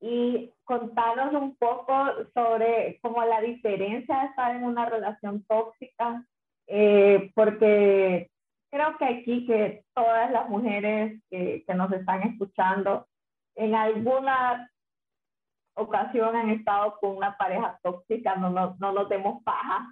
[0.00, 1.94] Y contanos un poco
[2.32, 6.26] sobre cómo la diferencia de estar en una relación tóxica,
[6.66, 8.30] eh, porque
[8.70, 13.06] creo que aquí que todas las mujeres que, que nos están escuchando
[13.54, 14.70] en alguna
[15.76, 19.86] ocasión han estado con una pareja tóxica, no, no, no nos demos paja,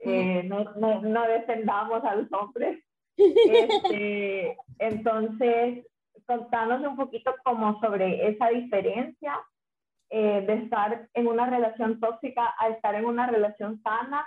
[0.00, 2.82] eh, no, no, no, defendamos a los hombres.
[3.22, 5.86] Este, entonces,
[6.26, 9.38] contanos un poquito como sobre esa diferencia
[10.08, 14.24] eh, de estar en una relación tóxica a estar en una relación sana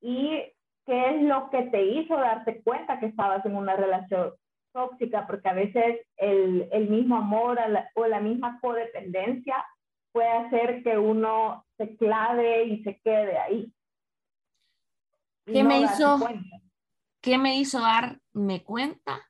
[0.00, 0.42] y
[0.86, 4.32] qué es lo que te hizo darte cuenta que estabas en una relación
[4.72, 7.58] tóxica, porque a veces el, el mismo amor
[7.94, 9.54] o la misma codependencia
[10.12, 13.72] puede hacer que uno se clave y se quede ahí.
[15.46, 16.18] ¿Qué me hizo?
[17.20, 19.20] ¿Qué me hizo darme cuenta?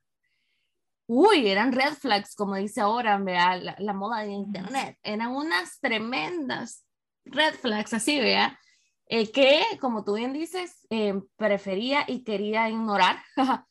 [1.07, 4.97] Uy, eran red flags, como dice ahora, vea, la, moda de internet.
[5.03, 6.85] Eran unas tremendas
[7.25, 8.59] red flags, así, vea,
[9.07, 13.65] eh, que, como tú bien dices, eh, prefería y quería ignorar ah,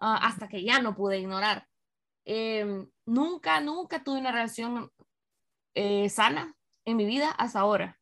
[0.00, 1.66] hasta que ya no pude ignorar.
[2.24, 4.90] Em, nunca, nunca tuve una relación
[5.74, 6.55] eh, sana
[6.86, 7.98] en mi vida hasta ahora.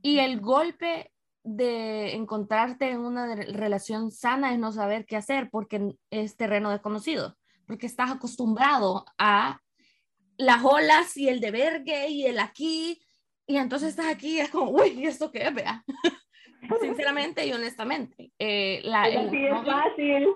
[0.00, 5.94] Y el golpe de encontrarte en una relación sana es no saber qué hacer porque
[6.10, 9.60] es terreno desconocido, porque estás acostumbrado a
[10.38, 13.00] las olas y el de vergue y el aquí,
[13.46, 15.54] y entonces estás aquí y es como, uy, ¿y esto qué es?
[15.54, 15.84] Vea?
[16.80, 18.32] Sinceramente y honestamente.
[18.38, 20.28] Eh, la, es así es fácil.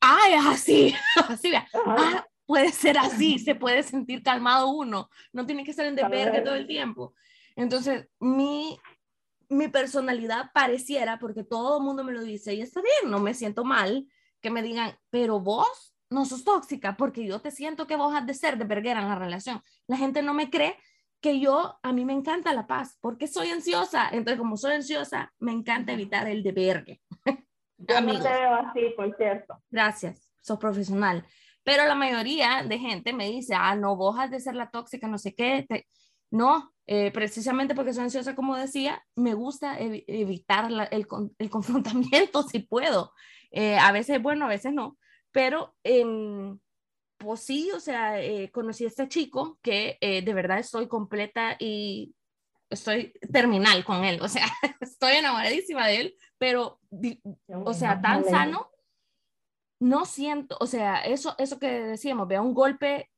[0.00, 0.94] ay, así,
[1.28, 1.68] así, vea.
[1.86, 6.42] Ah, puede ser así, se puede sentir calmado uno, no tiene que ser en deber
[6.42, 7.14] todo el tiempo.
[7.54, 8.76] Entonces, mi,
[9.48, 13.34] mi personalidad pareciera, porque todo el mundo me lo dice, y está bien, no me
[13.34, 14.08] siento mal,
[14.40, 18.26] que me digan, pero vos no sos tóxica, porque yo te siento que vos has
[18.26, 19.62] de ser de verguera en la relación.
[19.86, 20.76] La gente no me cree
[21.20, 24.08] que yo, a mí me encanta la paz, porque soy ansiosa.
[24.08, 27.00] Entonces, como soy ansiosa, me encanta evitar el de vergue.
[27.78, 29.62] Yo no te veo así, por cierto.
[29.70, 31.24] Gracias, sos profesional.
[31.62, 35.08] Pero la mayoría de gente me dice, ah, no, vos has de ser la tóxica,
[35.08, 35.66] no sé qué.
[36.30, 41.06] No, eh, precisamente porque soy ansiosa, como decía, me gusta evitar el,
[41.38, 43.12] el, confrontamiento si puedo.
[43.50, 44.96] Eh, a veces bueno, a veces no.
[45.32, 45.76] Pero,
[47.18, 52.14] pues sí, o sea, eh, conocí a este chico que de verdad estoy completa y
[52.68, 54.20] estoy terminal con él.
[54.22, 54.46] O sea,
[54.80, 56.80] estoy enamoradísima de él, pero,
[57.48, 58.69] o sea, tan sano
[59.80, 63.10] no siento, o sea, eso, eso que decíamos, vea, un golpe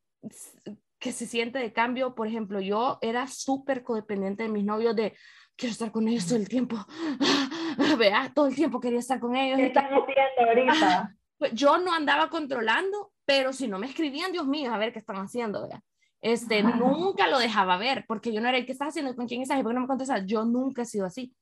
[0.98, 5.14] que se siente de cambio, por ejemplo, yo era súper codependiente de mis novios de
[5.57, 6.77] quiero estar con ellos todo el tiempo,
[7.98, 9.59] vea, todo el tiempo quería estar con ellos.
[9.59, 11.16] ¿Qué están haciendo ahorita?
[11.37, 15.01] Pues yo no andaba controlando, pero si no me escribían, Dios mío, a ver qué
[15.01, 15.83] están haciendo, vea.
[16.20, 19.42] Este, nunca lo dejaba ver, porque yo no era el que estás haciendo, con quién
[19.42, 20.25] estás y por qué no me contestas.
[20.25, 21.35] Yo nunca he sido así.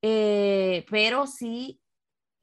[0.00, 1.78] eh, pero sí,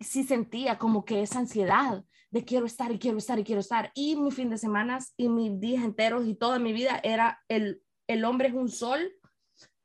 [0.04, 3.92] sí sentía como que esa ansiedad de quiero estar y quiero estar y quiero estar.
[3.94, 7.82] Y mi fin de semana y mis días enteros y toda mi vida era el,
[8.08, 9.12] el hombre es un sol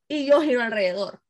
[0.08, 1.20] y yo giro alrededor.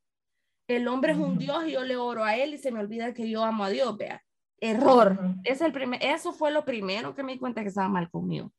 [0.68, 3.14] El hombre es un Dios y yo le oro a él y se me olvida
[3.14, 4.22] que yo amo a Dios, vea.
[4.58, 5.18] Error.
[5.44, 8.52] es el primer, eso fue lo primero que me di cuenta que estaba mal conmigo.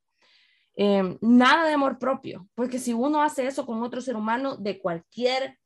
[0.76, 4.80] Em, nada de amor propio, porque si uno hace eso con otro ser humano de
[4.80, 5.58] cualquier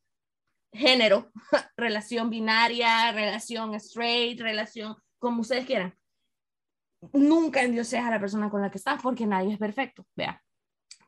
[0.72, 1.32] género,
[1.78, 5.96] relación binaria, relación straight, relación como ustedes quieran,
[7.14, 10.42] nunca en Dios a la persona con la que estás, porque nadie es perfecto, vea.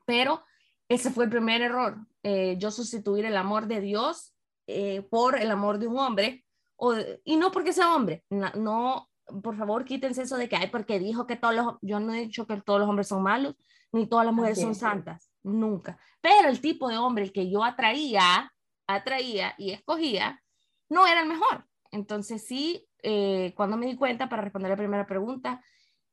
[0.05, 0.43] Pero
[0.87, 4.35] ese fue el primer error, eh, yo sustituir el amor de Dios
[4.67, 6.45] eh, por el amor de un hombre,
[6.75, 9.09] o, y no porque sea hombre, no,
[9.41, 12.21] por favor, quítense eso de que, hay porque dijo que todos los, yo no he
[12.21, 13.55] dicho que todos los hombres son malos,
[13.91, 15.99] ni todas las mujeres son santas, nunca.
[16.19, 18.52] Pero el tipo de hombre el que yo atraía,
[18.87, 20.41] atraía y escogía,
[20.89, 21.65] no era el mejor.
[21.91, 25.63] Entonces sí, eh, cuando me di cuenta, para responder la primera pregunta,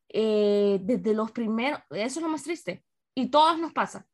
[0.09, 4.07] eh, desde los primeros, eso es lo más triste, y todos nos pasa.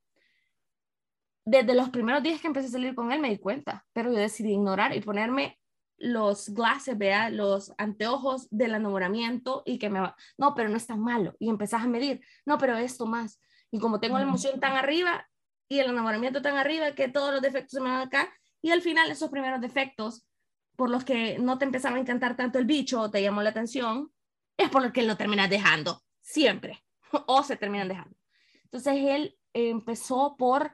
[1.44, 4.18] Desde los primeros días que empecé a salir con él me di cuenta, pero yo
[4.18, 5.58] decidí ignorar y ponerme
[5.98, 10.86] los glasses, vea, los anteojos del enamoramiento y que me va, no, pero no es
[10.86, 11.34] tan malo.
[11.38, 13.40] Y empezás a medir, no, pero esto más.
[13.70, 15.26] Y como tengo la emoción tan arriba
[15.68, 18.32] y el enamoramiento tan arriba, que todos los defectos se me van acá.
[18.66, 20.26] Y al final esos primeros defectos
[20.74, 23.50] por los que no te empezaba a encantar tanto el bicho o te llamó la
[23.50, 24.10] atención,
[24.56, 26.84] es por lo que lo terminas dejando, siempre.
[27.28, 28.16] o se terminan dejando.
[28.64, 30.72] Entonces él empezó por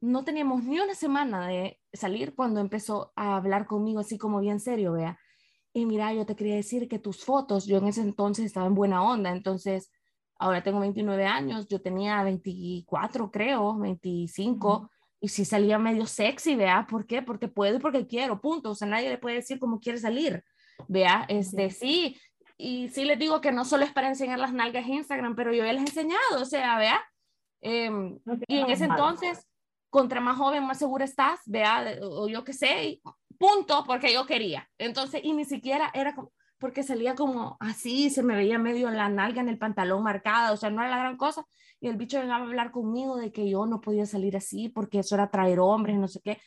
[0.00, 4.60] no teníamos ni una semana de salir cuando empezó a hablar conmigo así como bien
[4.60, 5.18] serio, vea.
[5.72, 8.76] Y mira, yo te quería decir que tus fotos, yo en ese entonces estaba en
[8.76, 9.90] buena onda, entonces
[10.38, 14.92] ahora tengo 29 años, yo tenía 24 creo, 25,
[15.26, 17.20] y si salía medio sexy, vea, ¿por qué?
[17.20, 20.44] Porque puedo y porque quiero, punto, o sea, nadie le puede decir cómo quiere salir,
[20.86, 22.16] vea, este, sí,
[22.56, 25.52] y sí les digo que no solo es para enseñar las nalgas en Instagram, pero
[25.52, 27.04] yo ya les he enseñado, o sea, vea,
[27.60, 29.44] em, y en ese entonces
[29.90, 33.00] contra más joven, más segura estás, vea, o yo qué sé,
[33.36, 34.68] punto, porque yo quería.
[34.78, 39.08] Entonces, y ni siquiera era como, porque salía como así, se me veía medio la
[39.08, 41.44] nalga en el pantalón marcada, o sea, no era la gran cosa.
[41.80, 45.00] Y el bicho llegaba a hablar conmigo de que yo no podía salir así porque
[45.00, 46.38] eso era traer hombres, no sé qué.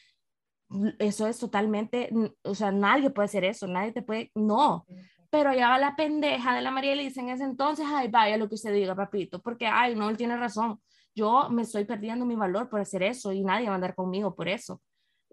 [1.00, 2.10] Eso es totalmente,
[2.44, 4.86] o sea, nadie puede hacer eso, nadie te puede, no.
[5.32, 8.48] Pero allá va la pendeja de la María Elisa en ese entonces, ay, vaya lo
[8.48, 10.80] que usted diga, papito, porque, ay, no, él tiene razón
[11.20, 14.36] yo me estoy perdiendo mi valor por hacer eso y nadie va a andar conmigo
[14.36, 14.82] por eso.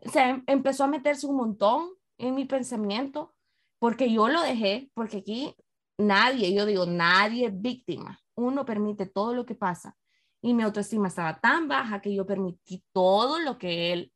[0.04, 3.34] O sea, em, empezó a meterse un montón en mi pensamiento
[3.78, 5.54] porque yo lo dejé, porque aquí
[5.98, 8.18] nadie, yo digo, nadie es víctima.
[8.36, 9.96] Uno permite todo lo que pasa.
[10.40, 14.12] Y mi autoestima estaba tan baja que yo permití todo lo que él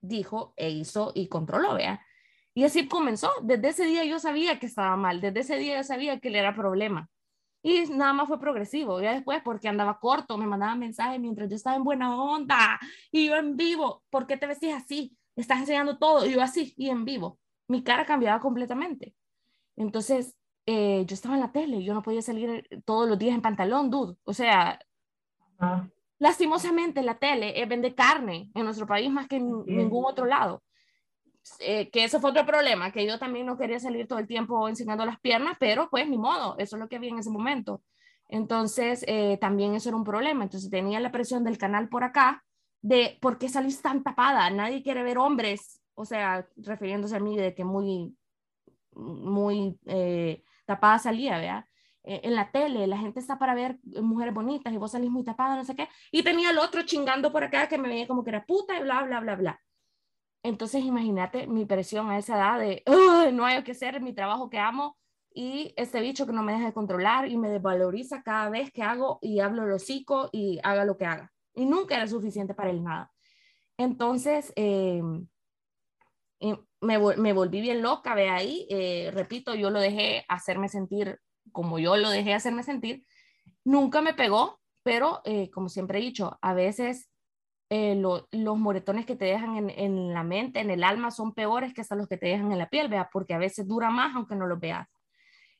[0.00, 2.04] dijo e hizo y controló, vea.
[2.54, 3.30] Y así comenzó.
[3.42, 6.36] Desde ese día yo sabía que estaba mal, desde ese día yo sabía que él
[6.36, 7.08] era problema.
[7.62, 9.00] Y nada más fue progresivo.
[9.00, 12.78] Ya después, porque andaba corto, me mandaban mensajes mientras yo estaba en buena onda
[13.10, 14.04] y yo en vivo.
[14.10, 15.16] ¿Por qué te vestís así?
[15.34, 16.26] Estás enseñando todo.
[16.26, 17.38] Y yo así y en vivo.
[17.68, 19.14] Mi cara cambiaba completamente.
[19.76, 21.82] Entonces, eh, yo estaba en la tele.
[21.82, 24.16] Yo no podía salir todos los días en pantalón, dude.
[24.24, 24.78] O sea,
[26.18, 30.62] lastimosamente la tele eh, vende carne en nuestro país más que en ningún otro lado.
[31.58, 34.66] Eh, que eso fue otro problema, que yo también no quería salir todo el tiempo
[34.66, 37.82] enseñando las piernas, pero pues ni modo, eso es lo que vi en ese momento.
[38.28, 40.44] Entonces, eh, también eso era un problema.
[40.44, 42.42] Entonces, tenía la presión del canal por acá
[42.80, 47.36] de por qué salís tan tapada, nadie quiere ver hombres, o sea, refiriéndose a mí
[47.36, 48.14] de que muy,
[48.94, 51.64] muy eh, tapada salía, ¿verdad?
[52.06, 55.56] en la tele, la gente está para ver mujeres bonitas y vos salís muy tapada,
[55.56, 58.28] no sé qué, y tenía el otro chingando por acá que me veía como que
[58.30, 59.60] era puta y bla, bla, bla, bla.
[60.42, 62.82] Entonces, imagínate mi presión a esa edad de,
[63.32, 64.98] no hay que hacer mi trabajo que amo
[65.32, 68.82] y este bicho que no me deja de controlar y me desvaloriza cada vez que
[68.82, 71.32] hago y hablo el hocico y haga lo que haga.
[71.54, 73.10] Y nunca era suficiente para él nada.
[73.78, 75.26] Entonces, em,
[76.80, 81.18] me, me, volví bien loca, ve ahí, eh, repito, yo lo dejé hacerme sentir
[81.52, 83.04] como yo lo dejé hacerme sentir.
[83.64, 87.10] Nunca me pegó, pero eh, como siempre he dicho, a veces
[87.70, 91.72] eh, los moretones que te dejan en, en, la mente, en el alma, son peores
[91.74, 94.14] que hasta los que te dejan en la piel, vea, porque a veces dura más
[94.14, 94.88] aunque no los veas.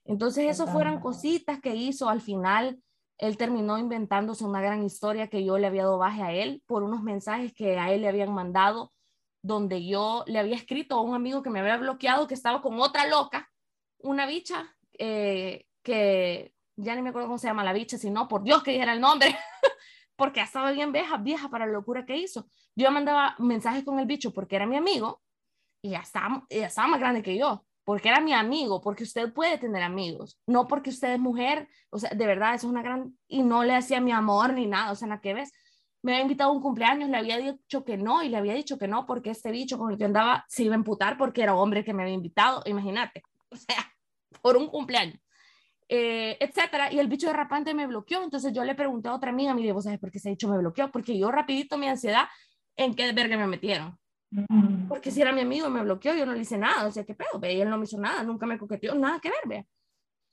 [0.05, 2.11] Entonces, eso fueron cositas que hizo.
[2.11, 2.78] Al final,
[3.16, 6.82] él terminó inventándose una gran historia que yo le había dado baje a él por
[6.82, 8.92] unos mensajes que a él le habían mandado,
[9.45, 12.80] donde yo le había escrito a un amigo que me había bloqueado, que estaba con
[12.80, 13.53] otra loca,
[13.99, 18.42] una bicha, eh, que ya ni me acuerdo cómo se llama la bicha, sino por
[18.42, 19.36] Dios que dijera el nombre.
[20.16, 22.47] porque estaba bien vieja, vieja para la locura que hizo.
[22.74, 25.20] Yo mandaba mensajes con el bicho porque era mi amigo
[25.82, 29.30] y ya estaba, ya estaba más grande que yo, porque era mi amigo, porque usted
[29.34, 32.82] puede tener amigos, no porque usted es mujer, o sea, de verdad, eso es una
[32.82, 35.53] gran, y no le hacía mi amor ni nada, o sea, la que ves,
[36.05, 38.78] me había invitado a un cumpleaños, le había dicho que no, y le había dicho
[38.78, 41.55] que no, porque este bicho con el que andaba se iba a emputar porque era
[41.55, 43.90] hombre que me había invitado, imagínate, o sea,
[44.42, 45.18] por un cumpleaños.
[45.88, 49.30] Eh, etcétera, y el bicho de rapante me bloqueó, entonces yo le pregunté a otra
[49.30, 50.90] amiga, mire, ¿vos sabes por qué ese bicho me bloqueó?
[50.90, 52.24] Porque yo rapidito mi ansiedad,
[52.76, 53.98] ¿en qué verga me metieron?
[54.88, 57.05] Porque si era mi amigo y me bloqueó, yo no le hice nada, o sea,
[57.05, 57.40] ¿qué pedo?
[57.42, 59.66] Y él no me hizo nada, nunca me coqueteó, nada que ver, ve.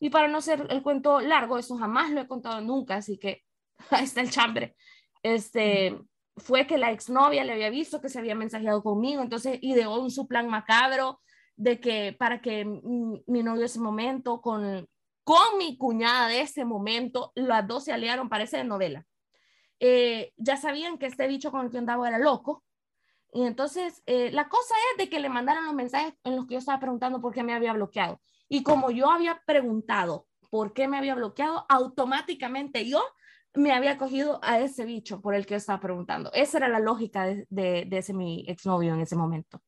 [0.02, 3.44] Y para no ser el cuento largo, eso jamás lo he contado nunca, así que
[3.92, 4.76] ahí está el chambre.
[5.24, 6.00] Este,
[6.38, 10.12] fue que la exnovia le había visto que se había mensajeado conmigo, entonces ideó un
[10.12, 11.20] su plan macabro
[11.56, 14.88] de que para que mi novio de ese momento con,
[15.24, 19.06] con mi cuñada de ese momento, las dos se aliaron, parece de novela.
[19.80, 22.64] Eh, ya sabían que este bicho con el que andaba era loco,
[23.34, 26.56] y entonces, eh, la cosa es de que le mandaron los mensajes en los que
[26.56, 28.20] yo estaba preguntando por qué me había bloqueado.
[28.50, 33.02] Y como yo había preguntado por qué me había bloqueado, automáticamente yo
[33.54, 36.32] me había cogido a ese bicho por el que yo estaba preguntando.
[36.34, 39.62] Esa era la lógica de, ese mi exnovio en ese momento.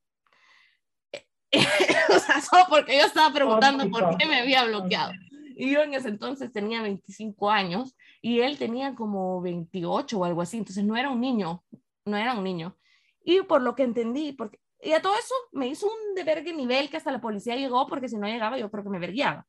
[1.53, 5.13] o sea, porque yo estaba preguntando por qué me había bloqueado.
[5.55, 10.41] Y yo en ese entonces tenía 25 años y él tenía como 28 o algo
[10.41, 10.57] así.
[10.57, 11.63] Entonces no era un niño,
[12.05, 12.77] no era un niño.
[13.23, 16.53] Y por lo que entendí, porque, y a todo eso me hizo un de vergue
[16.53, 19.45] nivel que hasta la policía llegó, porque si no llegaba yo creo que me verguiaba.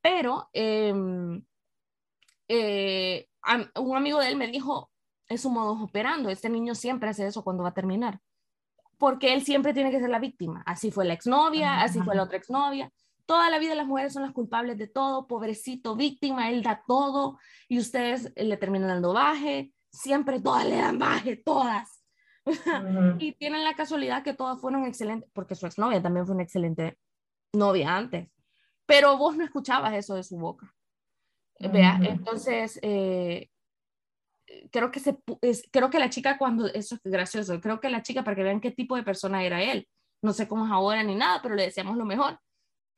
[0.00, 1.44] Pero em,
[2.48, 3.28] eh,
[3.76, 4.90] un amigo de él me dijo,
[5.28, 8.20] es un modo operando, este niño siempre hace eso cuando va a terminar,
[8.98, 10.62] porque él siempre tiene que ser la víctima.
[10.66, 12.90] Así fue la exnovia, así fue la otra exnovia.
[13.26, 17.38] Toda la vida las mujeres son las culpables de todo, pobrecito, víctima, él da todo
[17.68, 22.04] y ustedes le terminan dando baje, siempre todas le dan baje, todas
[23.18, 26.98] y tienen la casualidad que todas fueron excelentes, porque su exnovia también fue una excelente
[27.52, 28.28] novia antes,
[28.86, 30.73] pero vos no escuchabas eso de su boca.
[31.72, 33.48] Vea, entonces, eh,
[34.70, 35.18] creo que se,
[35.70, 38.60] creo que la chica cuando, eso es gracioso, creo que la chica, para que vean
[38.60, 39.88] qué tipo de persona era él,
[40.22, 42.38] no sé cómo es ahora ni nada, pero le decíamos lo mejor.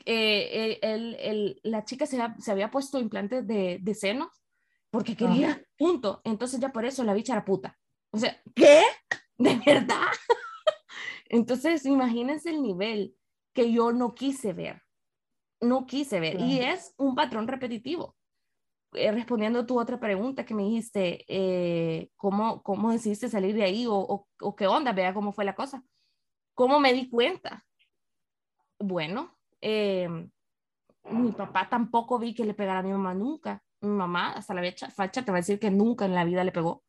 [0.04, 4.28] Eh, eh la chica se, se, había puesto implantes de, de senos
[4.90, 6.22] porque quería, punto.
[6.24, 7.78] Entonces ya por eso la bicha era puta.
[8.12, 8.82] O sea, ¿qué?
[9.36, 10.06] ¿De verdad?
[11.28, 13.14] Entonces, imagínense el nivel
[13.52, 14.82] que yo no quise ver.
[15.60, 16.40] No quise ver.
[16.40, 18.16] Y es un patrón repetitivo.
[18.96, 23.64] Eh, respondiendo a tu otra pregunta que me dijiste, eh, ¿cómo, ¿cómo decidiste salir de
[23.64, 24.92] ahí o, o, qué onda?
[24.92, 25.84] Vea cómo fue la cosa.
[26.54, 27.64] ¿Cómo me di cuenta?
[28.78, 30.30] Bueno, em,
[31.04, 33.62] mi papá tampoco vi que le pegara a mi mamá nunca.
[33.80, 36.52] Mi mamá, hasta la fecha, te va a decir que nunca en la vida le
[36.52, 36.82] pegó.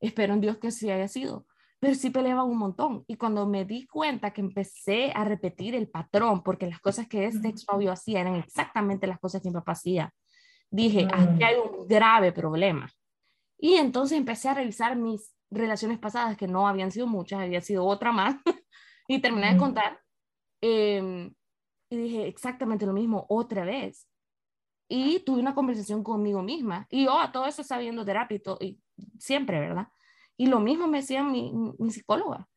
[0.00, 1.46] Espero en Dios que sí haya sido
[1.80, 3.04] pero sí peleaba un montón.
[3.06, 7.24] Y cuando me di cuenta que empecé a repetir el patrón, porque las cosas que
[7.26, 10.12] este exnovio hacía eran exactamente las cosas que mi papá hacía,
[10.70, 12.90] dije, aquí hay un grave problema.
[13.58, 17.84] Y entonces empecé a revisar mis relaciones pasadas, que no habían sido muchas, había sido
[17.84, 18.36] otra más,
[19.08, 20.00] y terminé de contar.
[20.60, 21.34] Em,
[21.90, 24.08] y dije exactamente lo mismo otra vez.
[24.90, 26.86] Y tuve una conversación conmigo misma.
[26.90, 28.80] Y yo a todo eso sabiendo terapia y
[29.18, 29.88] siempre, ¿verdad?
[30.36, 32.48] Y lo mismo me decía mi, mi psicóloga.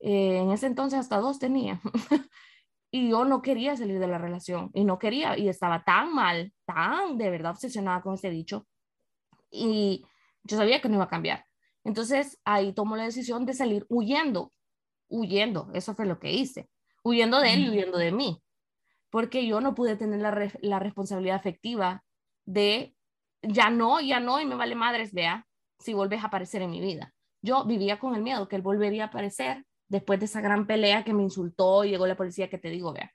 [0.00, 1.80] Eh, en ese entonces hasta dos tenía.
[2.94, 6.52] y yo no quería salir de la relación y no quería y estaba tan mal,
[6.64, 8.68] tan de verdad obsesionada con ese dicho
[9.50, 10.06] y
[10.44, 11.44] yo sabía que no iba a cambiar.
[11.82, 14.52] Entonces ahí tomo la decisión de salir huyendo,
[15.08, 16.68] huyendo, eso fue lo que hice,
[17.02, 18.40] huyendo de él y huyendo de mí,
[19.10, 22.04] porque yo no pude tener la, la responsabilidad afectiva
[22.46, 22.94] de
[23.42, 25.48] ya no, ya no y me vale madres, vea,
[25.80, 27.12] si vuelves a aparecer en mi vida
[27.44, 31.04] yo vivía con el miedo que él volvería a aparecer después de esa gran pelea
[31.04, 33.12] que me insultó y llegó la policía que te digo, vea.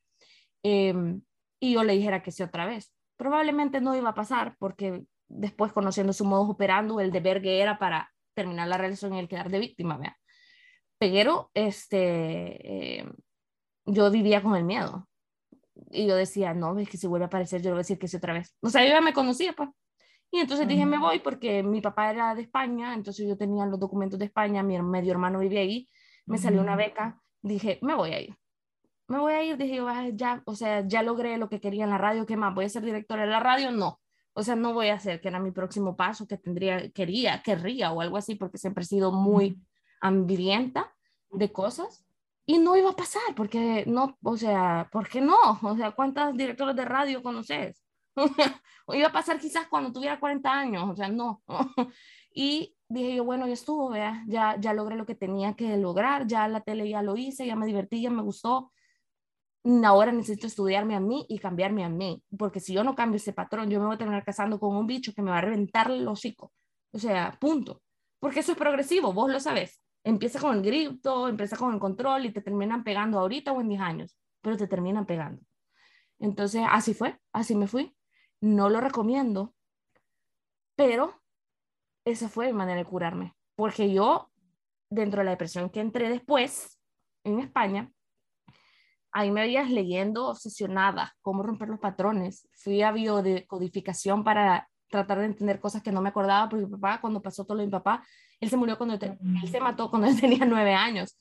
[0.63, 1.21] Em,
[1.59, 2.93] y yo le dijera que sí otra vez.
[3.17, 7.77] Probablemente no iba a pasar porque después conociendo su modo operando, el deber que era
[7.77, 10.17] para terminar la relación y el quedar de víctima, vea.
[10.97, 13.13] Pero este, em,
[13.85, 15.05] yo vivía con el miedo.
[15.91, 17.99] Y yo decía, no, es que si vuelve a aparecer, yo le voy a decir
[17.99, 18.55] que sí otra vez.
[18.61, 19.69] O sea, yo ya me conocía, pues.
[20.31, 23.79] Y entonces dije, me voy porque mi papá era de España, entonces yo tenía los
[23.79, 25.89] documentos de España, mi medio hermano vivía ahí,
[26.29, 28.37] me salió una beca, dije, me voy a ir.
[29.07, 29.81] Me voy a ir, dije,
[30.13, 32.53] ya, o sea, ya logré lo que quería en la radio, ¿qué más?
[32.53, 33.71] ¿Voy a ser directora de la radio?
[33.71, 33.99] No.
[34.33, 37.91] O sea, no voy a hacer, que era mi próximo paso, que tendría, quería, querría
[37.91, 39.59] o algo así, porque siempre he sido muy
[40.01, 40.93] hambrienta
[41.31, 42.05] de cosas.
[42.45, 45.37] Y no iba a pasar, porque no, o sea, ¿por qué no?
[45.63, 47.83] O sea, ¿cuántas directoras de radio conoces?
[48.85, 51.41] o iba a pasar quizás cuando tuviera 40 años, o sea, no.
[52.33, 56.27] y dije yo, bueno, ya estuvo, vea, ya, ya logré lo que tenía que lograr,
[56.27, 58.71] ya la tele ya lo hice, ya me divertí, ya me gustó,
[59.85, 63.33] ahora necesito estudiarme a mí y cambiarme a mí, porque si yo no cambio ese
[63.33, 65.91] patrón, yo me voy a terminar casando con un bicho que me va a reventar
[65.91, 66.51] el hocico.
[66.91, 67.81] O sea, punto.
[68.19, 69.81] Porque eso es progresivo, vos lo sabes.
[70.03, 73.69] Empieza con el grito, empieza con el control y te terminan pegando ahorita o en
[73.69, 75.41] 10 años, pero te terminan pegando.
[76.19, 77.95] Entonces, así fue, así me fui.
[78.41, 79.53] No lo recomiendo,
[80.75, 81.21] pero
[82.05, 84.31] esa fue mi manera de curarme, porque yo,
[84.89, 86.79] dentro de la depresión que entré después
[87.23, 87.91] en España,
[89.11, 92.47] ahí me veías leyendo obsesionada, cómo romper los patrones.
[92.53, 96.99] Fui a biodecodificación para tratar de entender cosas que no me acordaba, porque mi papá,
[97.01, 98.03] cuando pasó todo lo de mi papá,
[98.39, 99.17] él se murió cuando él
[99.49, 101.17] se mató cuando él tenía nueve años.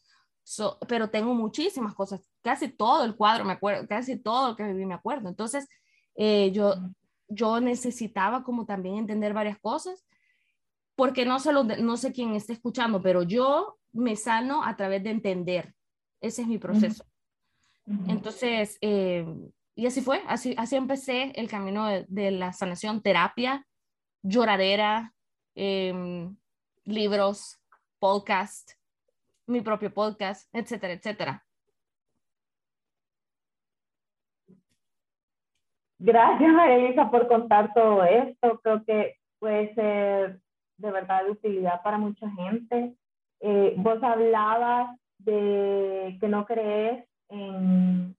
[0.87, 4.87] pero tengo muchísimas cosas, casi todo el cuadro me acuerdo, casi todo lo que viví
[4.87, 5.29] me acuerdo.
[5.29, 5.69] Entonces,
[6.15, 6.75] eh, yo,
[7.29, 10.07] yo necesitaba como también entender varias cosas,
[10.99, 15.11] porque no, solo, no sé quién esté escuchando, pero yo me sano a través de
[15.11, 15.73] entender.
[16.21, 17.05] Ese es mi proceso.
[18.09, 19.25] Entonces, eh,
[19.77, 23.65] y así fue, así, así empecé el camino de, la sanación, terapia,
[24.23, 25.15] lloradera,
[25.55, 26.37] em,
[26.85, 27.61] libros,
[28.01, 28.73] podcast,
[29.47, 31.47] mi propio podcast, etcétera, etcétera.
[36.01, 38.61] Gracias, Elisa, por contar todo esto.
[38.65, 40.41] Creo que puede ser
[40.79, 42.95] de verdad de utilidad para mucha gente.
[43.41, 48.17] Eh, vos hablabas de que no crees en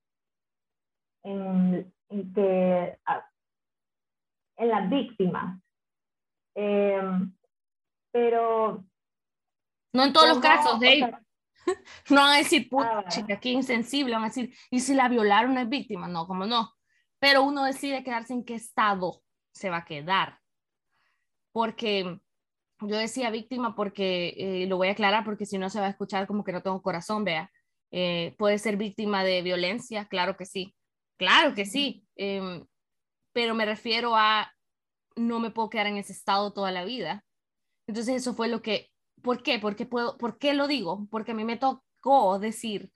[1.23, 3.25] en, que, ah,
[4.57, 5.61] en las víctimas.
[6.55, 7.33] Em,
[8.11, 8.83] pero...
[9.93, 11.17] No en todos los casos, Dave.
[12.09, 15.09] no van a decir, puta, ah, chica, qué insensible, van a decir, ¿y si la
[15.09, 16.07] violaron es víctima?
[16.07, 16.73] No, como no.
[17.19, 20.39] Pero uno decide quedarse en qué estado se va a quedar.
[21.51, 22.19] Porque
[22.81, 25.89] yo decía víctima porque, eh, lo voy a aclarar porque si no se va a
[25.89, 27.51] escuchar como que no tengo corazón, vea.
[27.91, 30.75] Eh, puede ser víctima de violencia, claro que sí,
[31.19, 32.65] Claro que sí, em,
[33.33, 34.51] pero me refiero a
[35.17, 37.25] no me puedo quedar en ese estado toda la vida.
[37.87, 38.89] Entonces eso fue lo que,
[39.21, 39.59] ¿por qué?
[39.59, 41.07] Porque puedo, ¿Por qué lo digo?
[41.11, 42.91] Porque a mí me tocó decir,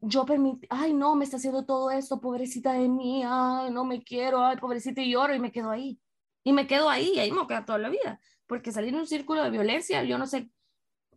[0.00, 4.02] yo permití, ay no, me está haciendo todo esto, pobrecita de mí, ay no me
[4.02, 6.00] quiero, ay pobrecita y lloro y me quedo ahí.
[6.44, 8.20] Y me quedo ahí, ahí me voy a quedar toda la vida.
[8.46, 10.50] Porque salir en un círculo de violencia, yo no sé,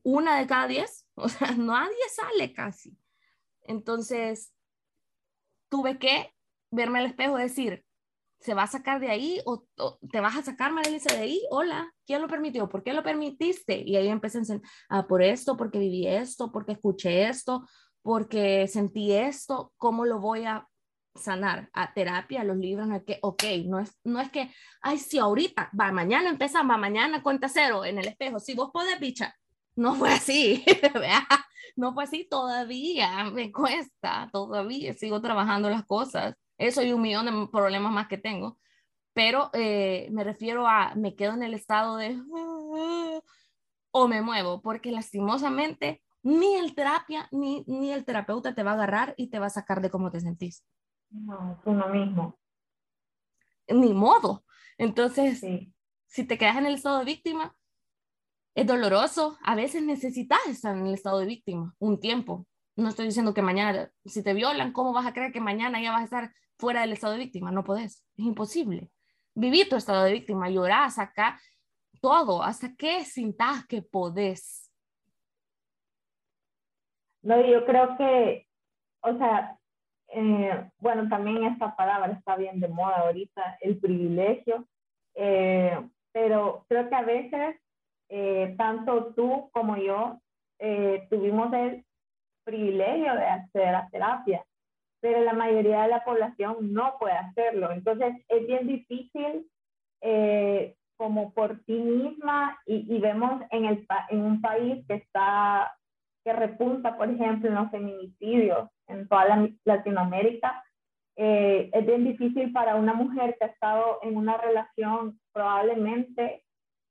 [0.04, 2.98] una de cada diez, o sea, nadie sale casi.
[3.62, 4.54] Entonces,
[5.70, 6.34] tuve que
[6.72, 7.86] verme al espejo y decir,
[8.40, 9.68] ¿se va a sacar de ahí o,
[10.12, 11.42] te vas a sacar, Marilisa, de ahí?
[11.50, 12.70] Hola, ¿quién lo permitió?
[12.70, 13.84] ¿Por qué lo permitiste?
[13.86, 17.68] Y ahí empecé a decir, ah, por esto, porque viví esto, porque escuché esto,
[18.02, 20.68] porque sentí esto, ¿cómo lo voy a
[21.18, 21.70] sanar?
[21.74, 24.52] A terapia, a los libros, no que, ok, no es, no es que,
[24.82, 28.72] ay, sí, ahorita, va, mañana empezamos, va, mañana cuenta cero en el espejo, si vos
[28.72, 29.36] podés, bicha.
[29.76, 30.66] No fue así,
[31.76, 36.36] no fue así todavía, me cuesta, todavía sigo trabajando las cosas.
[36.58, 38.58] Eso y un millón de problemas más que tengo.
[39.14, 42.20] Pero eh, me refiero a, me quedo en el estado de,
[43.92, 48.74] o me muevo, porque lastimosamente ni el terapia, ni, ni el terapeuta te va a
[48.76, 50.64] agarrar y te va a sacar de cómo te sentís.
[51.26, 52.38] No, tú no mismo.
[53.68, 54.46] Ni modo.
[54.78, 55.44] Entonces,
[56.06, 57.56] si te quedas en el estado de víctima,
[58.56, 59.38] es doloroso.
[59.44, 62.48] A veces necesitas estar en el estado de víctima un tiempo.
[62.76, 65.92] No estoy diciendo que mañana, si te violan, ¿cómo vas a creer que mañana ya
[65.92, 67.52] vas a estar fuera del estado de víctima?
[67.52, 68.92] No podés, es imposible.
[69.34, 71.40] Vivir tu estado de víctima, llorar, sacar
[72.02, 74.72] todo, hasta que sintas que podés.
[77.24, 78.48] No, yo creo que,
[79.02, 79.60] o sea,
[80.10, 84.66] eh, bueno, también esta palabra está bien de moda ahorita, el privilegio,
[85.16, 85.78] eh,
[86.12, 87.56] pero creo que a veces
[88.10, 90.20] eh, tanto tú como yo
[90.60, 91.86] eh, tuvimos el
[92.44, 94.46] privilegio de acceder a terapia,
[95.02, 97.72] pero la mayoría de la población no puede hacerlo.
[97.72, 99.48] Entonces es bien difícil
[100.02, 105.72] eh, como por ti misma y, vemos en, el, en un país que está,
[106.24, 110.64] que repunta, por ejemplo, en los feminicidios en toda la, Latinoamérica,
[111.20, 116.44] es bien difícil para una mujer que ha estado en una relación probablemente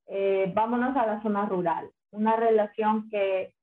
[0.08, 1.90] eh, vámonos a la zona rural.
[2.12, 3.54] Una relación que,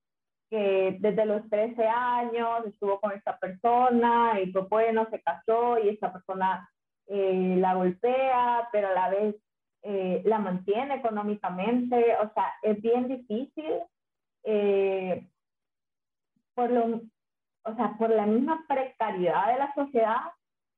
[0.50, 5.90] que, desde los 13 años estuvo con esta persona y fue bueno, se casó y
[5.90, 6.70] esta persona
[7.08, 9.36] eh, la golpea, pero a la vez
[9.84, 12.16] eh, la mantiene económicamente.
[12.18, 13.80] O sea, es bien difícil
[16.54, 17.02] por, lo,
[17.64, 20.22] o sea, por la misma precariedad de la sociedad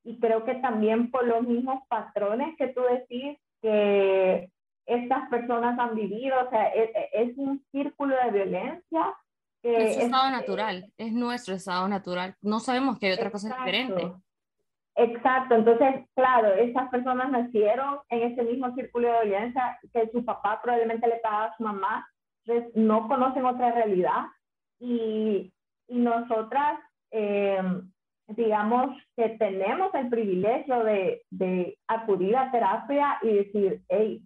[0.03, 4.49] y creo que también por los mismos patrones que tú decís que
[4.85, 9.15] estas personas han vivido, o sea, es, un círculo de violencia
[9.63, 12.35] es su estado natural, es nuestro estado natural.
[12.41, 14.13] No sabemos que hay otra cosa diferente.
[14.97, 20.61] Exacto, entonces, claro, esas personas nacieron en ese mismo círculo de violencia que su papá
[20.61, 22.07] probablemente le pagaba a su mamá,
[22.45, 24.25] entonces no conocen otra realidad
[24.79, 25.51] y
[25.87, 26.79] nosotras,
[27.11, 27.61] eh,
[28.27, 34.21] digamos que tenemos el privilegio de, de acudir a terapia y decir, hey,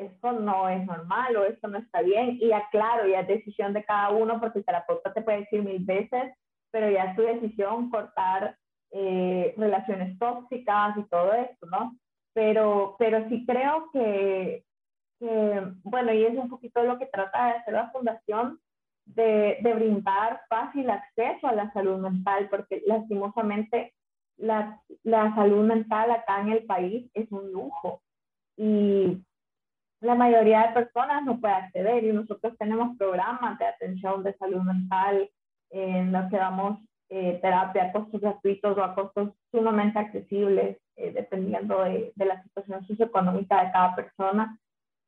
[0.00, 2.38] esto no es normal o esto no está bien.
[2.40, 5.62] Y ya claro, ya es decisión de cada uno porque el terapeuta te puede decir
[5.62, 6.34] mil veces,
[6.70, 8.56] pero ya es tu decisión cortar
[8.92, 11.96] eh, relaciones tóxicas y todo esto, ¿no?
[12.32, 14.64] Pero, pero sí creo que,
[15.18, 18.58] que, bueno, y es un poquito lo que trata de hacer la fundación,
[19.14, 23.94] de, de brindar fácil acceso a la salud mental, porque lastimosamente
[24.36, 28.02] la, la salud mental acá en el país es un lujo.
[28.56, 29.22] Y
[30.00, 34.62] la mayoría de personas no puede acceder y nosotros tenemos programas de atención de salud
[34.62, 35.30] mental
[35.70, 36.80] en los que damos
[37.10, 42.42] eh, terapia a costos gratuitos o a costos sumamente accesibles, eh, dependiendo de, de, la
[42.42, 44.58] situación socioeconómica de cada persona.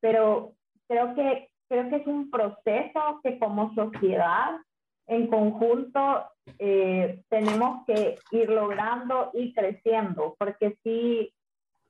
[0.01, 0.53] Pero
[0.89, 4.59] creo que, creo que es un proceso que como sociedad,
[5.07, 6.27] en conjunto,
[6.59, 11.33] eh, tenemos que ir logrando y creciendo, porque sí,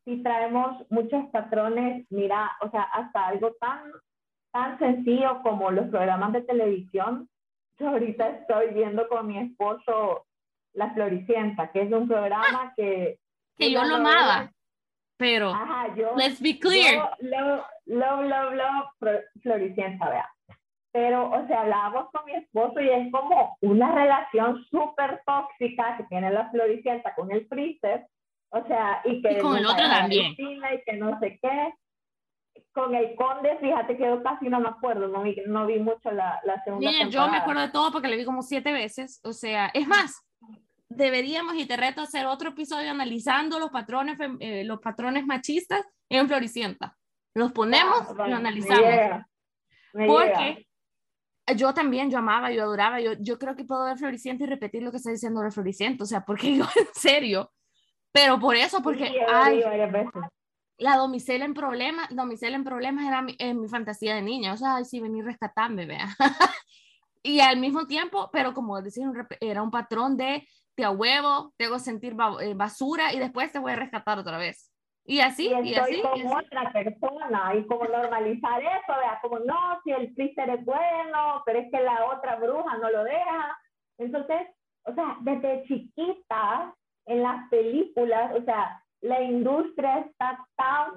[0.05, 3.91] si traemos muchos patrones, mira, o sea, hasta algo tan,
[4.53, 7.29] tan sencillo como los programas de televisión.
[7.79, 10.27] Yo ahorita estoy viendo con mi esposo
[10.75, 13.19] La Floricienta, que es un programa que...
[13.57, 14.52] Que yo lo amaba,
[15.23, 15.51] pero...
[15.55, 16.15] Ajá, yo...
[16.17, 17.17] Let's be clear.
[17.21, 20.29] Love, love, love, love, Floricienta, vea.
[20.93, 26.05] Pero, o sea, hablábamos con mi esposo y es como una relación súper tóxica que
[26.05, 28.07] tiene la Floricienta con el freezer
[28.53, 29.39] o sea, y que...
[29.39, 30.35] con el otro también.
[30.39, 31.75] Y que no sé qué.
[32.73, 36.11] Con el conde, fíjate que yo casi no me acuerdo, no vi, no vi mucho
[36.11, 39.21] la, la segunda Mira, yo me acuerdo de todo porque le vi como siete veces,
[39.25, 40.23] o sea, es más,
[40.97, 45.85] deberíamos, y te reto a hacer otro episodio analizando los patrones, eh, los patrones machistas
[46.09, 46.97] en Floricienta.
[47.35, 49.25] Los ponemos ah, lo analizamos.
[49.93, 50.67] porque
[51.57, 54.83] yo también, yo amaba, yo adoraba, yo, yo creo que puedo ver Floricienta y repetir
[54.83, 57.53] lo que está diciendo de Floricienta, o sea, porque yo en serio,
[58.13, 59.11] pero por eso, porque
[60.79, 64.57] la domicela en problemas, domicela en problemas era mi, en mi fantasía de niña, o
[64.57, 66.09] sea, ay, sí, venir rescatarme, vea.
[67.23, 69.05] y al mismo tiempo, pero como decir,
[69.41, 73.59] era un patrón de te a huevo, te hago sentir eh, basura y después te
[73.59, 74.71] voy a rescatar otra vez.
[75.05, 76.01] Y así, y, y así.
[76.01, 81.43] como otra persona, y como normalizar eso, vea, como no, si el freezer es bueno,
[81.45, 83.59] pero es que la otra bruja no lo deja.
[83.99, 84.49] Entonces,
[84.85, 86.75] o sea, desde chiquita
[87.07, 90.93] en las películas, o sea, la industria está tan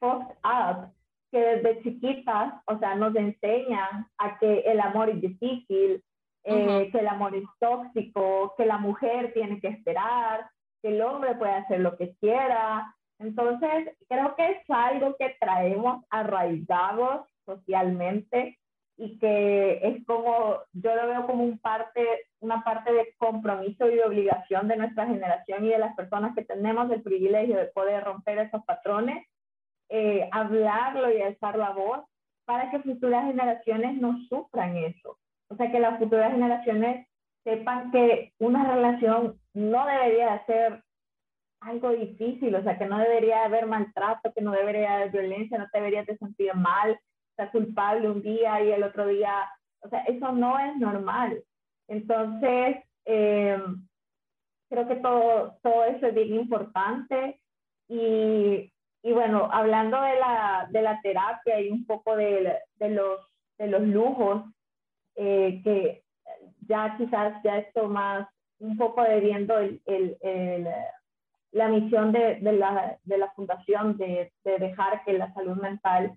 [0.00, 0.92] fucked up
[1.30, 6.02] que desde chiquitas, o sea, nos enseñan a que el amor es difícil,
[6.44, 10.48] eh, que el amor es tóxico, que la mujer tiene que esperar,
[10.82, 12.94] que el hombre puede hacer lo que quiera.
[13.18, 18.58] Entonces, creo que es algo que traemos arraigados socialmente
[18.96, 22.04] y que es como, yo lo veo como un parte,
[22.40, 26.44] una parte de compromiso y de obligación de nuestra generación y de las personas que
[26.44, 29.26] tenemos el privilegio de poder romper esos patrones,
[29.88, 32.00] eh, hablarlo y alzar la voz
[32.44, 35.18] para que futuras generaciones no sufran eso.
[35.52, 37.06] O sea, que las futuras generaciones
[37.44, 40.82] sepan que una relación no debería ser
[41.60, 45.66] algo difícil, o sea, que no debería haber maltrato, que no debería haber violencia, no
[45.72, 46.98] deberías de sentir mal,
[47.30, 49.48] está culpable un día y el otro día,
[49.80, 51.42] o sea, eso no es normal.
[51.88, 53.62] Entonces, eh,
[54.70, 57.38] creo que todo, todo eso es bien importante
[57.88, 58.72] y,
[59.02, 63.20] y bueno, hablando de la, de la, terapia y un poco de, de, los,
[63.58, 64.44] de los lujos,
[65.16, 66.02] eh, que
[66.68, 70.68] ya quizás ya esto más, un poco adheriendo el, el, el,
[71.52, 76.16] la misión de, de, la, de la fundación de, de, dejar que la salud mental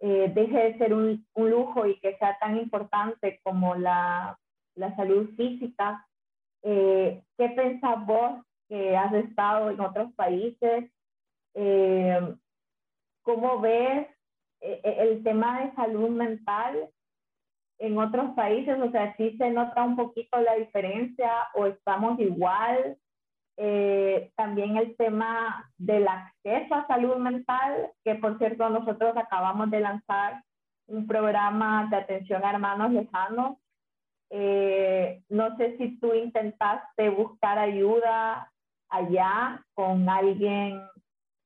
[0.00, 4.38] eh, deje de ser un, un, lujo y que sea tan importante como la,
[4.74, 6.06] la salud física.
[6.62, 10.90] Eh, ¿Qué pensás vos que has estado en otros países?
[11.54, 12.34] Eh,
[13.22, 14.06] ¿Cómo ves
[14.60, 16.90] el tema de salud mental
[17.80, 18.78] en otros países?
[18.80, 22.96] O sea, ¿sí se nota un poquito la diferencia o estamos igual?
[23.56, 29.80] Eh, también el tema del acceso a salud mental, que por cierto nosotros acabamos de
[29.80, 30.42] lanzar
[30.86, 33.58] un programa de atención a hermanos lejanos.
[34.30, 38.50] Eh, no sé si tú intentaste buscar ayuda
[38.88, 40.80] allá con alguien,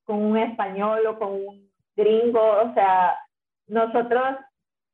[0.05, 2.61] con un español o con un gringo.
[2.63, 3.17] O sea,
[3.67, 4.37] nosotros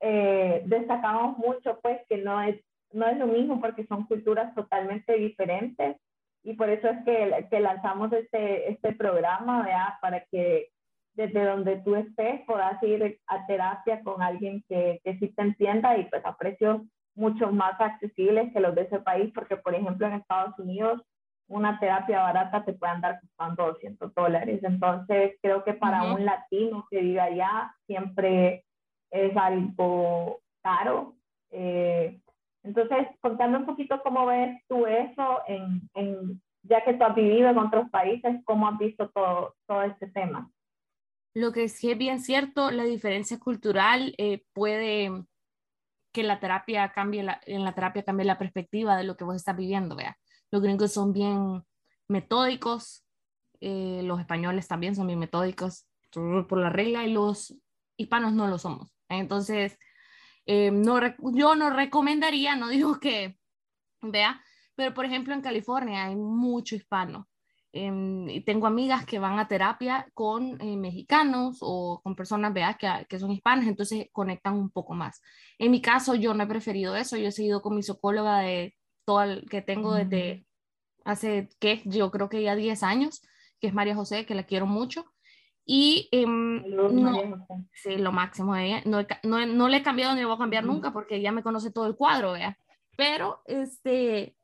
[0.01, 2.61] eh, destacamos mucho pues que no es,
[2.93, 5.97] no es lo mismo porque son culturas totalmente diferentes
[6.43, 9.95] y por eso es que, que lanzamos este, este programa, ¿verdad?
[10.01, 10.69] Para que
[11.15, 15.99] desde donde tú estés puedas ir a terapia con alguien que, que sí te entienda
[15.99, 16.83] y pues a precios
[17.15, 21.03] mucho más accesibles que los de ese país, porque por ejemplo en Estados Unidos
[21.49, 24.61] una terapia barata te puede andar costando 200 dólares.
[24.63, 28.65] Entonces creo que para un latino que vive allá siempre
[29.11, 31.17] es algo caro.
[31.51, 32.21] Eh,
[32.63, 37.49] entonces, contando un poquito cómo ves tú eso, en, en, ya que tú has vivido
[37.49, 40.51] en otros países, ¿cómo has visto todo, todo este tema?
[41.35, 45.25] Lo que sí es bien cierto, la diferencia cultural eh, puede
[46.13, 49.37] que la terapia cambie, la, en la terapia cambie la perspectiva de lo que vos
[49.37, 50.19] estás viviendo, vea.
[50.51, 51.63] Los gringos son bien
[52.09, 53.05] metódicos,
[53.61, 57.55] eh, los españoles también son bien metódicos por la regla y los
[58.01, 58.93] hispanos no lo somos.
[59.09, 59.79] Entonces,
[60.47, 61.01] eh, no,
[61.35, 63.39] yo no recomendaría, no digo que,
[64.03, 64.43] vea,
[64.75, 67.29] pero por ejemplo en California hay mucho hispano.
[67.73, 72.75] Em, y tengo amigas que van a terapia con eh, mexicanos o con personas vea,
[72.75, 75.23] que, que, son hispanas, entonces conectan un poco más.
[75.59, 78.75] En mi caso, yo no he preferido eso, yo he seguido con mi psicóloga de
[79.05, 80.47] todo el que tengo desde
[81.05, 81.83] hace, ¿qué?
[81.85, 83.23] Yo creo que ya 10 años,
[83.61, 85.05] que es María José, que la quiero mucho.
[85.73, 88.57] Y eh, no, sí, lo máximo.
[88.87, 91.45] No, no, no, le he cambiado ni le voy a cambiar nunca porque ella me
[91.45, 92.59] conoce todo el cuadro, vea.
[92.97, 94.37] Pero este,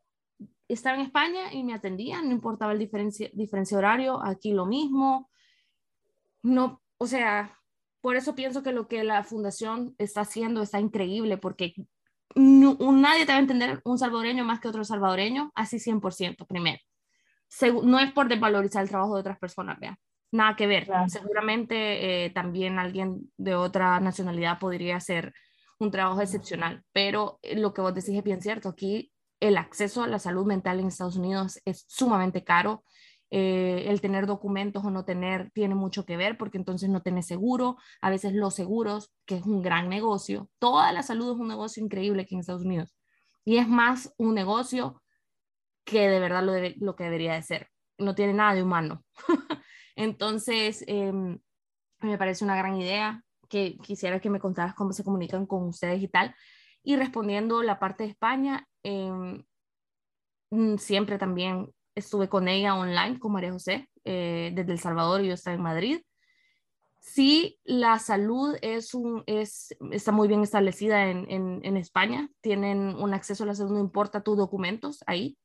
[0.68, 5.28] estaba en España y me atendían, no importaba el diferencia, diferencia horario, aquí lo mismo.
[6.44, 7.58] No, o sea,
[8.00, 11.74] por eso pienso que lo que la fundación está haciendo está increíble porque
[12.36, 16.78] nadie te va a entender un salvadoreño más que otro salvadoreño, así 100%, primero.
[17.82, 19.98] no es por desvalorizar el trabajo de otras personas, vea
[20.32, 20.88] nada que ver.
[21.08, 25.32] Seguramente eh, también alguien de otra nacionalidad podría hacer
[25.78, 28.68] un trabajo excepcional, pero eh, lo que vos decís es bien cierto.
[28.70, 32.84] Aquí el acceso a la salud mental en Estados Unidos es sumamente caro.
[33.30, 37.26] Eh, el tener documentos o no tener tiene mucho que ver porque entonces no tenés
[37.26, 37.76] seguro.
[38.00, 41.84] A veces los seguros, que es un gran negocio, toda la salud es un negocio
[41.84, 42.94] increíble aquí en Estados Unidos.
[43.44, 45.02] Y es más un negocio
[45.84, 46.52] que de verdad lo,
[46.84, 47.68] lo que debería de ser.
[47.98, 49.04] No tiene nada de humano.
[49.96, 51.38] Entonces, em,
[52.00, 56.02] me parece una gran idea que quisiera que me contaras cómo se comunican con ustedes
[56.02, 56.34] y tal.
[56.82, 58.68] Y respondiendo la parte de España,
[60.50, 65.28] mm, siempre también estuve con ella online, con María José, eh, desde El Salvador y
[65.28, 66.00] yo estaba en Madrid.
[67.00, 72.28] Sí, la salud es un, es, está muy bien establecida en, en, en España.
[72.40, 75.38] Tienen un acceso a la salud, no importa tus documentos ahí.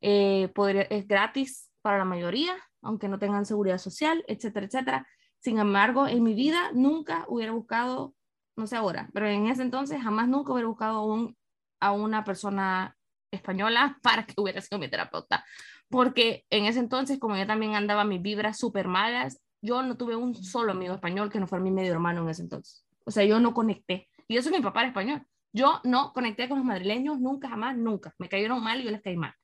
[0.00, 0.50] Eh,
[0.88, 5.08] es gratis para la mayoría aunque no tengan seguridad social, etcétera, etcétera.
[5.38, 8.14] Sin embargo, en mi vida nunca hubiera buscado,
[8.56, 11.34] no sé ahora, pero en ese entonces jamás nunca hubiera buscado
[11.80, 12.96] a una persona
[13.30, 15.44] española para que hubiera sido mi terapeuta.
[15.88, 20.16] Porque en ese entonces, como yo también andaba mis vibras súper malas, yo no tuve
[20.16, 22.84] un solo amigo español que no fuera mi medio hermano en ese entonces.
[23.04, 24.08] O sea, yo no conecté.
[24.28, 25.26] Y eso es mi papá era español.
[25.52, 28.14] Yo no conecté con los madrileños nunca, jamás, nunca.
[28.18, 29.34] Me cayeron mal y yo les caí mal.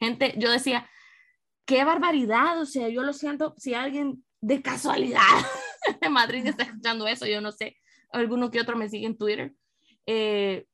[0.00, 0.88] Gente, yo decía,
[1.64, 5.20] qué barbaridad, o sea, yo lo siento, si alguien de casualidad
[6.00, 7.76] de Madrid está escuchando eso, yo no sé,
[8.10, 9.54] alguno que otro me sigue en Twitter,
[10.06, 10.66] eh,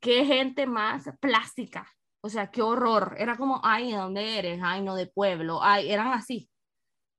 [0.00, 1.88] qué gente más plástica,
[2.20, 4.60] o sea, qué horror, era como, ay, ¿de dónde eres?
[4.62, 6.48] Ay, no, de pueblo, ay, eran así.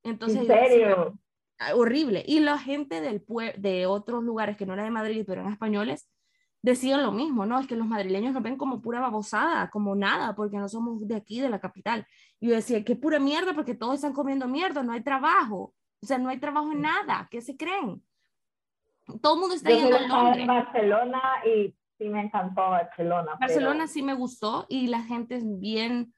[0.04, 1.20] Entonces, ¿En serio?
[1.74, 2.24] horrible.
[2.28, 3.24] Y la gente del
[3.58, 6.10] de otros lugares que no eran de Madrid, pero eran españoles,
[6.64, 7.60] decían lo mismo, ¿no?
[7.60, 11.16] Es que los madrileños nos ven como pura babosada, como nada, porque no somos de
[11.16, 12.08] aquí, de la capital.
[12.40, 15.74] Y yo decía, qué pura mierda, porque todos están comiendo mierda, no hay trabajo.
[16.02, 17.28] O sea, no hay trabajo en nada.
[17.30, 18.02] ¿Qué se creen?
[19.22, 20.42] Todo el mundo está yendo a Londres.
[20.42, 23.36] en Barcelona y sí me encantó Barcelona.
[23.40, 26.14] Barcelona sí me gustó y la gente es bien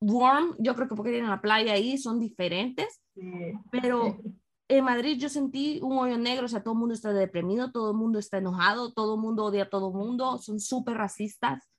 [0.00, 0.56] warm.
[0.58, 3.02] Yo creo que porque tienen la playa ahí, son diferentes.
[3.14, 3.52] Sí.
[3.70, 4.16] Pero
[4.68, 7.92] en Madrid yo sentí un hoyo negro, o sea, todo el mundo está deprimido, todo
[7.92, 11.70] el mundo está enojado, todo el mundo odia a todo el mundo, son súper racistas,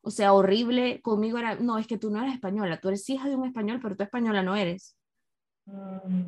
[0.00, 1.00] o sea, horrible.
[1.02, 3.78] Conmigo era, no, es que tú no eres española, tú eres hija de un español,
[3.80, 4.96] pero tú española no eres.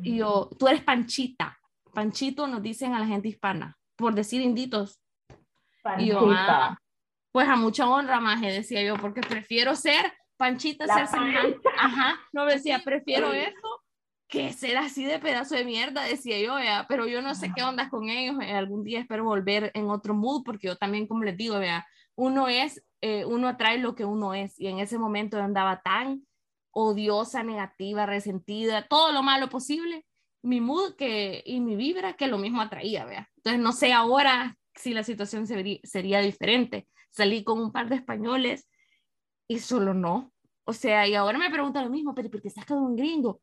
[0.01, 1.59] Y yo, tú eres panchita.
[1.93, 5.01] Panchito nos dicen a la gente hispana, por decir inditos.
[5.97, 6.77] Y yo, ah,
[7.31, 11.59] pues a mucha honra, más decía yo, porque prefiero ser panchita, ser semejante.
[11.77, 13.64] Ajá, no decía, prefiero eso
[14.27, 17.63] que ser así de pedazo de mierda, decía yo, vea, pero yo no sé qué
[17.63, 21.37] onda con ellos, algún día espero volver en otro mood, porque yo también, como les
[21.37, 25.37] digo, vea, uno es, eh, uno atrae lo que uno es, y en ese momento
[25.37, 26.25] andaba tan
[26.71, 30.05] odiosa, negativa, resentida, todo lo malo posible,
[30.41, 33.29] mi mood que, y mi vibra que lo mismo atraía, vea.
[33.37, 36.87] Entonces, no sé ahora si la situación sería diferente.
[37.09, 38.67] Salí con un par de españoles
[39.47, 40.33] y solo no.
[40.65, 43.41] O sea, y ahora me preguntan lo mismo, pero ¿por qué estás con un gringo?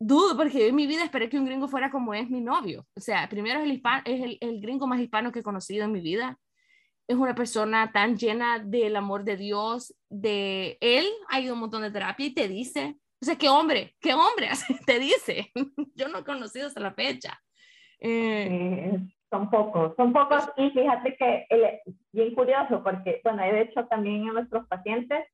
[0.00, 2.86] Dudo, porque en mi vida esperé que un gringo fuera como es mi novio.
[2.94, 5.92] O sea, primero es el, es el, el gringo más hispano que he conocido en
[5.92, 6.38] mi vida.
[7.08, 11.82] Es una persona tan llena del amor de Dios, de él ha ido un montón
[11.82, 14.50] de terapia y te dice, o sea, qué hombre, qué hombre,
[14.86, 15.50] te dice.
[15.94, 17.40] Yo no he conocido hasta la fecha.
[18.00, 18.96] Eh,
[19.30, 24.28] son pocos, son pocos y fíjate que es bien curioso porque, bueno, de hecho también
[24.28, 25.26] en nuestros pacientes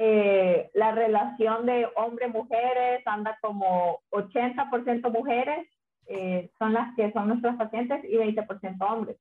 [0.00, 5.66] eh, la relación de hombre-mujeres anda como 80% mujeres,
[6.06, 9.16] eh, son las que son nuestros pacientes y 20% hombres.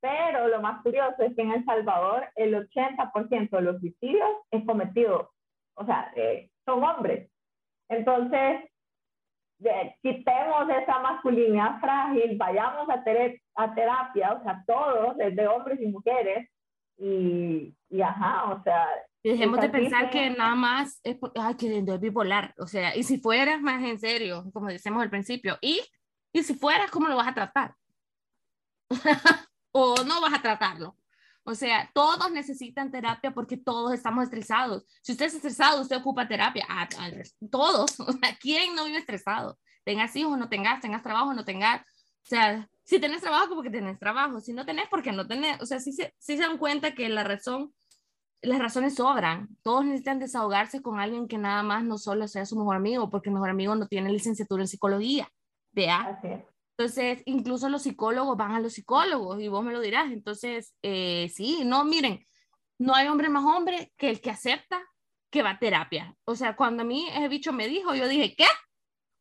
[0.00, 4.64] Pero lo más curioso es que en El Salvador el 80% de los suicidios es
[4.64, 5.30] cometido,
[5.74, 7.30] o sea, eh, son hombres.
[7.90, 8.62] Entonces,
[10.00, 13.04] quitemos esa masculinidad frágil, vayamos a,
[13.56, 16.48] a terapia, o sea, todos, desde hombres y mujeres,
[16.96, 18.88] y, y ajá, o sea...
[19.24, 23.18] Dejemos de pensar que nada más es, ay, que es bipolar, o sea, y si
[23.18, 25.80] fueras más en serio, como decimos al principio, y,
[26.30, 27.74] y si fueras, ¿cómo lo vas a tratar?
[29.72, 30.96] o no vas a tratarlo.
[31.46, 34.84] O sea, todos necesitan terapia porque todos estamos estresados.
[35.02, 36.66] Si usted es estresado, usted ocupa terapia.
[36.68, 36.88] Ah,
[37.50, 37.98] todos.
[38.00, 39.58] O sea, ¿quién no vive estresado?
[39.84, 41.82] Tengas hijos, no tengas, tengas trabajo, no tengas.
[41.82, 44.40] O sea, si tenés trabajo, porque tenés trabajo.
[44.40, 45.60] Si no tenés, porque no tenés.
[45.60, 47.74] O sea, sí se, sí se dan cuenta que la razón,
[48.44, 49.48] las razones sobran.
[49.62, 53.30] Todos necesitan desahogarse con alguien que nada más no solo sea su mejor amigo, porque
[53.30, 55.28] el mejor amigo no tiene licenciatura en psicología.
[55.72, 56.20] Vea.
[56.76, 60.12] Entonces, incluso los psicólogos van a los psicólogos y vos me lo dirás.
[60.12, 62.24] Entonces, eh, sí, no, miren,
[62.78, 64.82] no hay hombre más hombre que el que acepta
[65.30, 66.14] que va a terapia.
[66.24, 68.46] O sea, cuando a mí ese bicho me dijo, yo dije, ¿qué?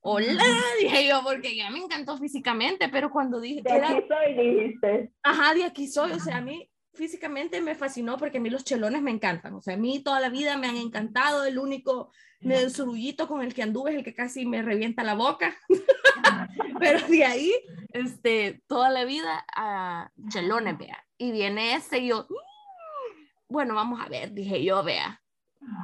[0.01, 0.27] Hola,
[0.81, 3.61] dije yo, porque ya me encantó físicamente, pero cuando dije...
[3.63, 5.11] De aquí soy, dijiste.
[5.23, 8.63] Ajá, de aquí soy, o sea, a mí físicamente me fascinó porque a mí los
[8.63, 12.11] chelones me encantan, o sea, a mí toda la vida me han encantado, el único
[12.39, 15.55] medio surullito con el que anduve es el que casi me revienta la boca,
[16.79, 17.51] pero de ahí,
[17.89, 23.99] este, toda la vida a chelones, vea, y viene ese y yo, mm, bueno, vamos
[23.99, 25.21] a ver, dije yo, vea,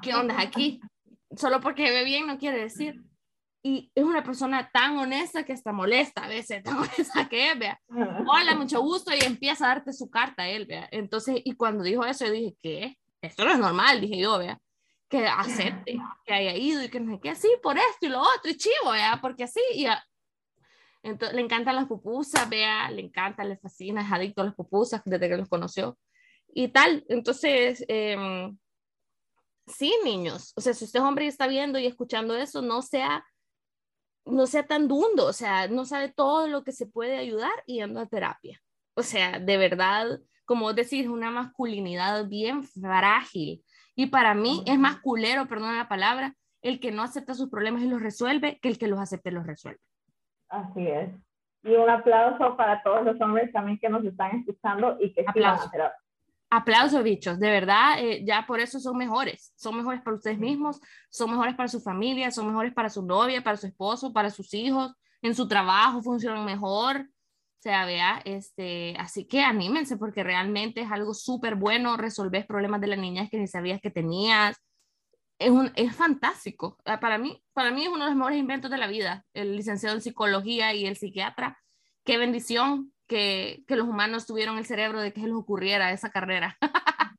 [0.02, 0.80] ¿qué onda aquí?
[1.36, 3.09] Solo porque ve bien no quiere decir
[3.62, 7.60] y es una persona tan honesta que está molesta a veces, tan honesta que es,
[7.60, 7.80] vea.
[8.28, 10.88] Hola, mucho gusto, y empieza a darte su carta a él, vea.
[10.92, 12.98] Entonces, y cuando dijo eso, yo dije, ¿qué?
[13.22, 14.60] Esto no es normal, dije yo, vea.
[15.10, 18.22] Que acepte, que haya ido y que no sé qué, así, por esto y lo
[18.22, 19.88] otro, y chivo, vea, porque así, y
[21.02, 25.02] entonces le encantan las pupusas, vea, le encanta, le fascina, es adicto a las pupusas
[25.06, 25.98] desde que los conoció,
[26.54, 27.04] y tal.
[27.10, 28.52] Entonces, eh,
[29.66, 32.84] sí, niños, o sea, si usted es hombre y está viendo y escuchando eso, no
[32.84, 33.26] sea
[34.30, 37.82] no sea tan dundo, o sea, no sabe todo lo que se puede ayudar y
[37.82, 38.60] anda a terapia.
[38.96, 43.64] O sea, de verdad, como decir, una masculinidad bien frágil.
[43.96, 47.82] Y para mí es más culero, perdón la palabra, el que no acepta sus problemas
[47.82, 49.80] y los resuelve que el que los acepte y los resuelve.
[50.50, 51.10] Así es.
[51.64, 55.26] Y un aplauso para todos los hombres también que nos están escuchando y que
[56.50, 57.04] aplauso.
[57.04, 59.54] Bichos, de verdad, eh, ya por eso son mejores.
[59.56, 60.80] Son mejores para ustedes mismos,
[61.10, 64.54] son mejores para su familia, son mejores para su novia, para su esposo, para sus
[64.54, 66.98] hijos, en su trabajo funcionan mejor.
[67.60, 72.80] O sea, vea, este, así que anímense porque realmente es algo súper bueno, resolver problemas
[72.80, 74.56] de la niñez que ni sabías que tenías.
[75.40, 76.78] Es, un, es fantástico.
[76.86, 79.56] Ah, para mí, para mí es uno de los mejores inventos de la vida, el
[79.58, 81.60] licenciado en psicología y el psiquiatra.
[82.06, 86.12] Qué bendición que, que, los humanos tuvieron el cerebro de que se les ocurriera esa
[86.12, 86.56] carrera.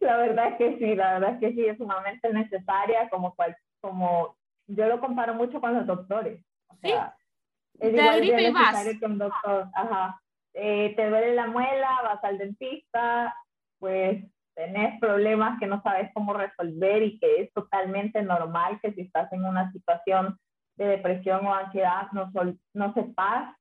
[0.00, 3.56] la verdad es que sí, la verdad es que sí, es sumamente necesaria, como, cual,
[3.80, 6.42] como yo lo comparo mucho con los doctores.
[6.68, 7.14] O sea,
[7.78, 7.86] ¿Sí?
[7.86, 9.68] Es igual de necesario que un doctor.
[9.74, 10.20] Ajá.
[10.54, 13.36] Eh, te duele la muela, vas al dentista,
[13.78, 14.24] pues
[14.54, 19.30] tenés problemas que no sabes cómo resolver y que es totalmente normal que si estás
[19.34, 20.38] en una situación
[20.76, 23.54] de depresión o ansiedad no, sol, no sepas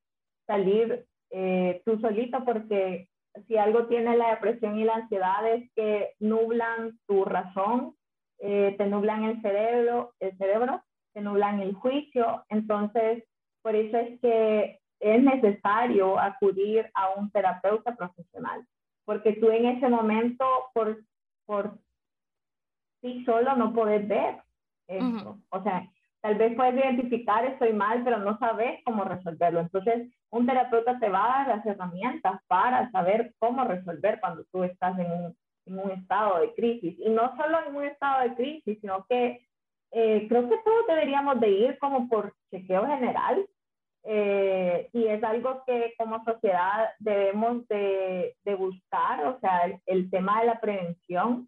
[0.46, 3.10] salir eh, tú solito porque
[3.48, 7.96] si algo tiene la depresión y la ansiedad es que nublan tu razón,
[8.39, 10.82] eh, te nublan el cerebro, el cerebro,
[11.14, 12.46] te nublan el juicio.
[12.50, 13.24] Entonces,
[13.62, 18.66] por eso es que es necesario acudir a un terapeuta profesional,
[19.04, 21.04] porque tú en ese momento, por,
[21.46, 21.78] por
[23.02, 24.38] sí solo, no puedes ver
[24.88, 25.39] eso.
[25.50, 25.89] O sea,
[26.26, 29.60] tal vez puedes identificar estoy mal, pero no sabes cómo resolverlo.
[29.60, 34.64] Entonces, un terapeuta te va a dar las herramientas para saber cómo resolver cuando tú
[34.64, 36.96] estás en un, en un estado de crisis.
[36.98, 39.40] Y no solo en un estado de crisis, sino que
[39.92, 43.46] eh, creo que todos deberíamos de ir como por chequeo general,
[44.08, 50.40] eh, y es algo que como sociedad debemos de, de buscar, o sea, el, tema
[50.40, 51.48] de la prevención,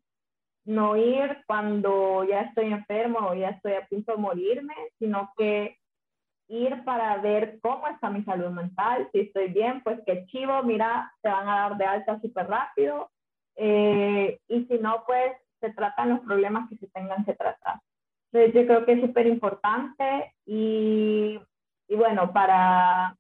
[0.68, 5.78] no ir cuando ya estoy enfermo o ya estoy a punto de morirme, sino que
[6.50, 11.12] ir para ver cómo está mi salud mental, si estoy bien, pues qué chivo, mira,
[11.22, 13.10] te van a dar de alta súper rápido,
[13.56, 17.80] eh, y si no, pues se tratan los problemas que se tengan que tratar.
[18.32, 21.40] Entonces yo creo que es súper importante y,
[21.88, 23.16] y, bueno, para,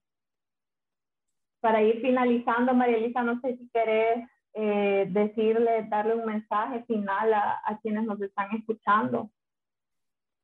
[1.61, 4.27] para ir finalizando, María Elisa, no sé si querés
[4.60, 9.30] eh, decirle, darle un mensaje final a, quienes nos están escuchando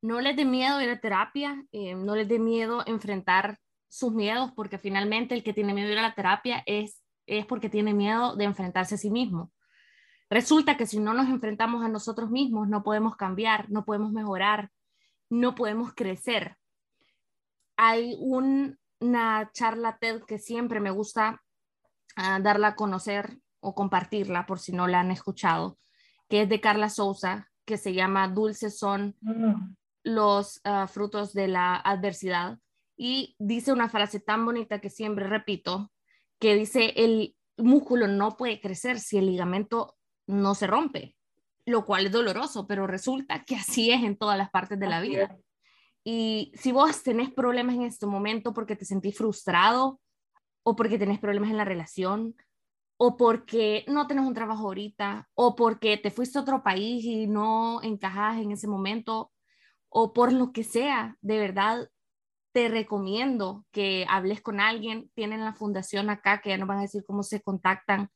[0.03, 3.57] no les dé miedo ir a terapia, eh, no les dé miedo enfrentar
[3.87, 7.69] sus miedos, porque finalmente el que tiene miedo ir a la terapia es, es porque
[7.69, 9.53] tiene miedo de enfrentarse a sí mismo.
[10.29, 14.71] Resulta que si no nos enfrentamos a nosotros mismos, no podemos cambiar, no podemos mejorar,
[15.29, 16.57] no podemos crecer.
[17.77, 21.41] Hay una charla TED que siempre me gusta
[22.17, 25.79] ah, darla a conocer o compartirla por si no la han escuchado,
[26.29, 29.15] que es de Carla Souza, que se llama Dulces son
[30.03, 32.59] los ah, frutos de la adversidad.
[32.97, 35.91] Y dice una frase tan bonita que siempre repito,
[36.39, 39.95] que dice, el músculo no puede crecer si el ligamento
[40.27, 41.15] no se rompe,
[41.65, 45.01] lo cual es doloroso, pero resulta que así es en todas las partes de la
[45.01, 45.37] vida.
[46.03, 50.01] Y si vos tenés problemas en este momento porque te sentís frustrado
[50.63, 52.35] o porque tenés problemas en la relación
[53.05, 57.27] o porque no tenés un trabajo ahorita o porque te fuiste a otro país y
[57.27, 59.29] no encajas en ese momento
[59.89, 61.89] o por lo que sea, de verdad
[62.53, 65.11] te recomiendo que hables con alguien.
[65.15, 68.07] Tienen la fundación acá que ya nos van a decir cómo se contactan,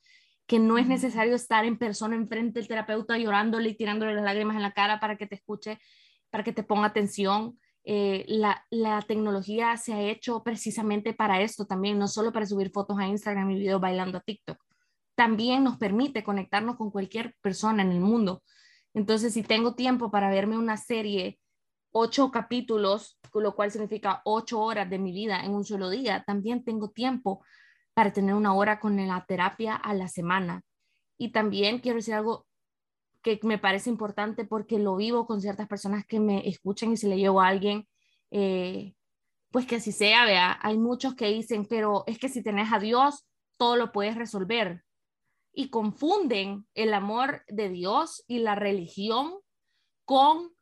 [0.45, 4.55] que no es necesario estar en persona enfrente del terapeuta llorándole y tirándole las lágrimas
[4.55, 5.79] en la cara para que te escuche,
[6.29, 7.59] para que te ponga atención.
[7.83, 12.71] Eh, la, la, tecnología se ha hecho precisamente para esto también, no solo para subir
[12.71, 14.66] fotos a Instagram y videos bailando a TikTok.
[15.17, 18.43] También nos permite conectarnos con cualquier persona en el mundo.
[18.93, 21.39] Entonces, si tengo tiempo para verme una serie
[21.91, 26.63] ocho capítulos, lo cual significa ocho horas de mi vida en un solo día, también
[26.63, 27.43] tengo tiempo
[27.95, 30.61] para tener una hora con la terapia a la semana.
[31.17, 32.45] Y también quiero decir algo
[33.23, 37.07] que me parece importante porque lo vivo con ciertas personas que me escuchan y si
[37.07, 37.87] le llevo a alguien,
[38.29, 38.93] eh,
[39.49, 42.77] pues que así sea, vea, hay muchos que dicen, pero es que si tenés a
[42.77, 43.25] Dios,
[43.57, 44.83] todo lo puedes resolver.
[45.57, 49.39] Y confunden el amor de Dios y la religión
[50.05, 50.53] con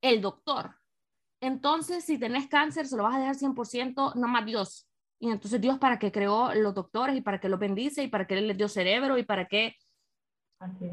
[0.00, 0.76] el doctor.
[1.42, 4.88] Entonces, si tenés cáncer, se lo vas a dejar 100%, no más Dios.
[5.18, 8.26] Y entonces Dios para qué creó los doctores y para qué los bendice y para
[8.26, 9.76] qué les dio cerebro y para qué.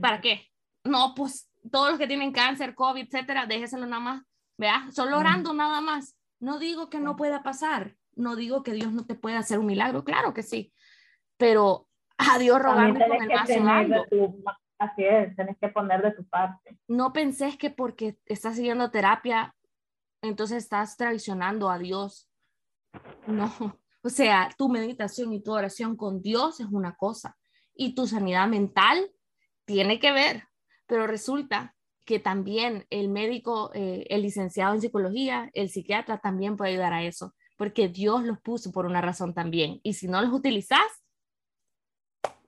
[0.01, 0.45] ¿Para qué?
[0.83, 4.23] No, pues todos los que tienen cáncer, COVID, etcétera, déjeselo nada más,
[4.57, 6.17] vea, solo orando nada más.
[6.41, 9.65] No digo que no pueda pasar, no digo que Dios no te pueda hacer un
[9.67, 10.73] milagro, claro que sí,
[11.37, 11.86] pero
[12.17, 16.77] a Dios rogarle con el vaso Así es, tenés que poner de tu parte.
[16.87, 19.55] No pensés que porque estás siguiendo terapia,
[20.21, 22.29] entonces estás traicionando a Dios.
[23.25, 23.51] No,
[24.03, 27.35] o sea, tu meditación y tu oración con Dios es una cosa
[27.73, 29.11] y tu sanidad mental
[29.65, 30.43] tiene que ver,
[30.85, 36.71] pero resulta que también el médico, eh, el licenciado en psicología, el psiquiatra también puede
[36.71, 39.81] ayudar a eso, porque Dios los puso por una razón también.
[39.83, 40.79] Y si no los utilizas,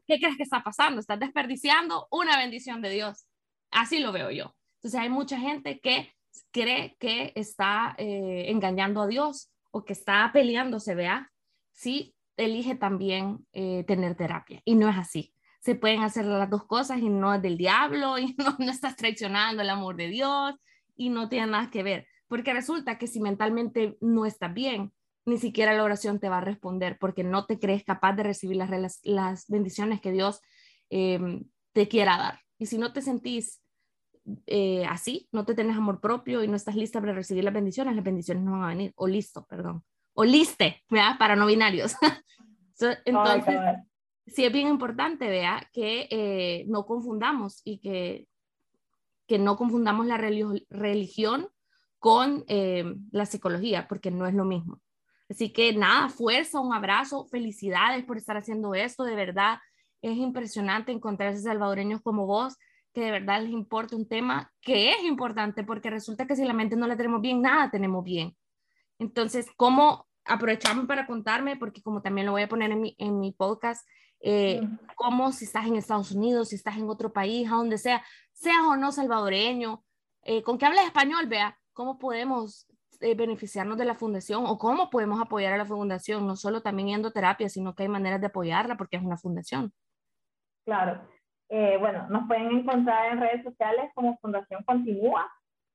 [0.09, 0.99] ¿qué crees que está pasando?
[0.99, 3.27] Estás desperdiciando una bendición de Dios.
[3.69, 4.55] Así lo veo yo.
[4.77, 6.11] Entonces hay mucha gente que
[6.51, 11.31] cree que está eh, engañando a Dios o que está peleándose, vea,
[11.71, 14.61] si elige también eh, tener terapia.
[14.65, 15.35] Y no es así.
[15.59, 18.95] Se pueden hacer las dos cosas y no es del diablo y no, no estás
[18.95, 20.55] traicionando el amor de Dios
[20.95, 22.07] y no tiene nada que ver.
[22.27, 24.91] Porque resulta que si mentalmente no estás bien,
[25.25, 28.57] ni siquiera la oración te va a responder porque no te crees capaz de recibir
[28.57, 30.41] las, las bendiciones que Dios
[30.89, 32.39] em, te quiera dar.
[32.57, 33.61] Y si no te sentís
[34.47, 37.95] eh, así, no te tenés amor propio y no estás lista para recibir las bendiciones,
[37.95, 38.93] las bendiciones no van a venir.
[38.95, 39.83] O listo, perdón.
[40.13, 41.17] O liste, ¿verdad?
[41.17, 41.95] Para no binarios.
[43.05, 43.55] entonces,
[44.27, 48.27] sí es bien importante, vea, que eh, no confundamos y que,
[49.27, 51.49] que no confundamos la religión
[51.99, 54.81] con eh, la psicología, porque no es lo mismo.
[55.29, 59.59] Así que nada, fuerza, un abrazo, felicidades por estar haciendo esto, de verdad
[60.01, 62.55] es impresionante encontrarse salvadoreños como vos,
[62.93, 66.53] que de verdad les importa un tema que es importante, porque resulta que si la
[66.53, 68.35] mente no la tenemos bien, nada tenemos bien.
[68.97, 71.57] Entonces, ¿cómo aprovechamos para contarme?
[71.57, 73.87] Porque como también lo voy a poner en mi, en mi podcast,
[74.21, 74.61] eh,
[74.95, 78.03] cómo si estás en Estados Unidos, si estás en otro país, a donde sea,
[78.33, 79.83] seas o no salvadoreño,
[80.23, 82.67] eh, con que hables español, vea, cómo podemos
[83.01, 86.89] eh, beneficiarnos de la fundación o cómo podemos apoyar a la fundación, no solo también
[86.89, 89.71] yendo terapia, sino que hay maneras de apoyarla porque es una fundación.
[90.65, 91.01] Claro.
[91.49, 95.27] Eh, bueno, nos pueden encontrar en redes sociales como Fundación Continúa,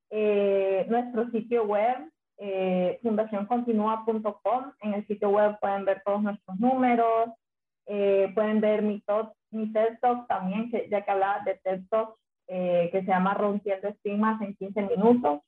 [0.09, 4.71] eh, nuestro sitio web eh, fundacioncontinua.com.
[4.81, 7.29] En el sitio web pueden ver todos nuestros números,
[7.85, 9.03] pueden ver mi,
[9.51, 12.15] mi TED Talk también, que, ya que hablaba de TED Talk,
[12.47, 15.41] que se llama Rompiendo Estigmas en 15 minutos.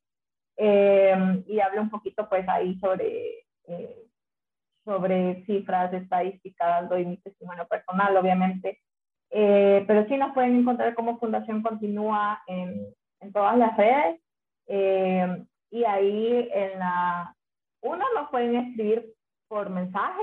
[0.57, 3.45] Y hablo un poquito pues ahí sobre,
[4.83, 8.79] sobre cifras, estadísticas, doy mi testimonio personal, obviamente
[9.29, 14.21] eh, pero sí nos pueden encontrar como Fundación Continúa en, en todas las redes.
[14.67, 17.35] Eh, y ahí en la,
[17.81, 19.13] uno nos pueden escribir
[19.47, 20.21] por mensaje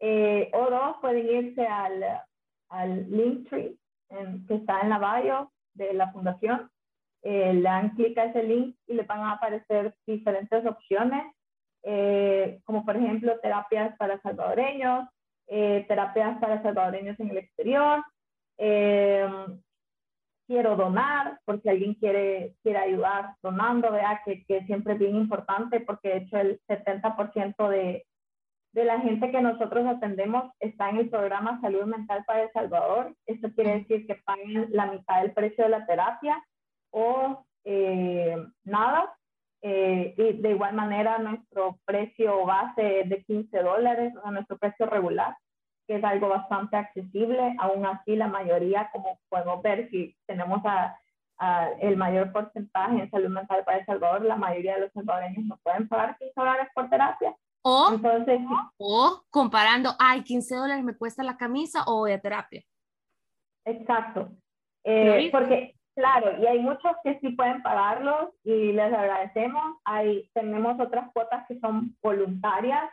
[0.00, 2.04] eh, o dos pueden irse al,
[2.68, 3.76] al Linktree
[4.46, 6.70] que está en la bio de la fundación.
[7.22, 11.24] Le dan clic a ese link y le van a aparecer diferentes opciones,
[12.64, 15.08] como por ejemplo terapias para salvadoreños,
[15.46, 18.02] terapias para salvadoreños en el exterior,
[18.58, 19.28] eh,
[20.46, 25.80] quiero donar, porque alguien quiere, quiere ayudar donando, vea que, que siempre es bien importante,
[25.80, 28.06] porque de hecho el 70% de,
[28.72, 33.14] de la gente que nosotros atendemos está en el programa Salud Mental para El Salvador.
[33.26, 36.42] Esto quiere decir que paguen la mitad del precio de la terapia
[36.92, 39.12] o eh, nada.
[39.64, 44.86] Eh, y de igual manera, nuestro precio base es de 15 dólares, o nuestro precio
[44.86, 45.36] regular
[45.86, 47.54] que es algo bastante accesible.
[47.58, 50.96] Aún así, la mayoría, como podemos ver, si tenemos a,
[51.80, 55.58] el mayor porcentaje en salud mental para El Salvador, la mayoría de los salvadoreños no
[55.64, 57.34] pueden pagar 15 dólares por terapia.
[57.64, 58.40] O, Entonces,
[58.76, 62.62] o comparando, ay, 15 dólares me cuesta la camisa o voy a terapia.
[63.64, 64.30] Exacto.
[64.84, 69.76] Eh, porque, claro, y hay muchos que sí pueden pagarlos y les agradecemos.
[69.84, 72.90] Hay, tenemos otras cuotas que son voluntarias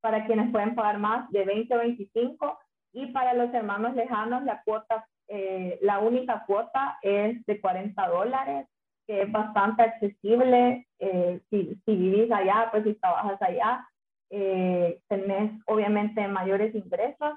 [0.00, 2.58] para quienes pueden pagar más de 20 o 25
[2.92, 8.66] y para los hermanos lejanos la cuota, eh, la única cuota es de 40 dólares,
[9.06, 13.86] que es bastante accesible eh, si, si, vivís allá, pues si trabajas allá,
[14.30, 17.34] eh, tenés obviamente mayores ingresos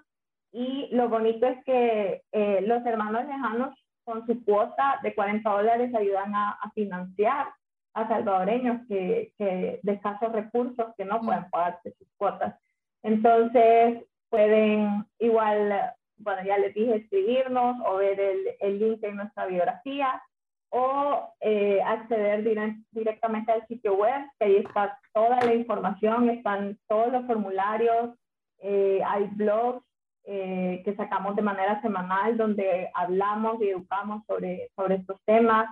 [0.51, 2.21] y lo bonito es que
[2.67, 3.73] los hermanos lejanos
[4.03, 7.47] con su cuota de 40 dólares ayudan a, a financiar
[7.93, 12.55] a salvadoreños que, que, de escasos recursos que no pueden pagarse sus cuotas.
[13.03, 19.45] Entonces, pueden igual, bueno, ya les dije, escribirnos o ver el, el link en nuestra
[19.45, 20.21] biografía
[20.69, 22.43] o eh, acceder
[22.91, 28.17] directamente al sitio web, que ahí está toda la información, están todos los formularios,
[28.57, 29.85] eh, hay blogs
[30.25, 35.69] eh, que sacamos de manera semanal donde hablamos y educamos sobre, sobre estos temas.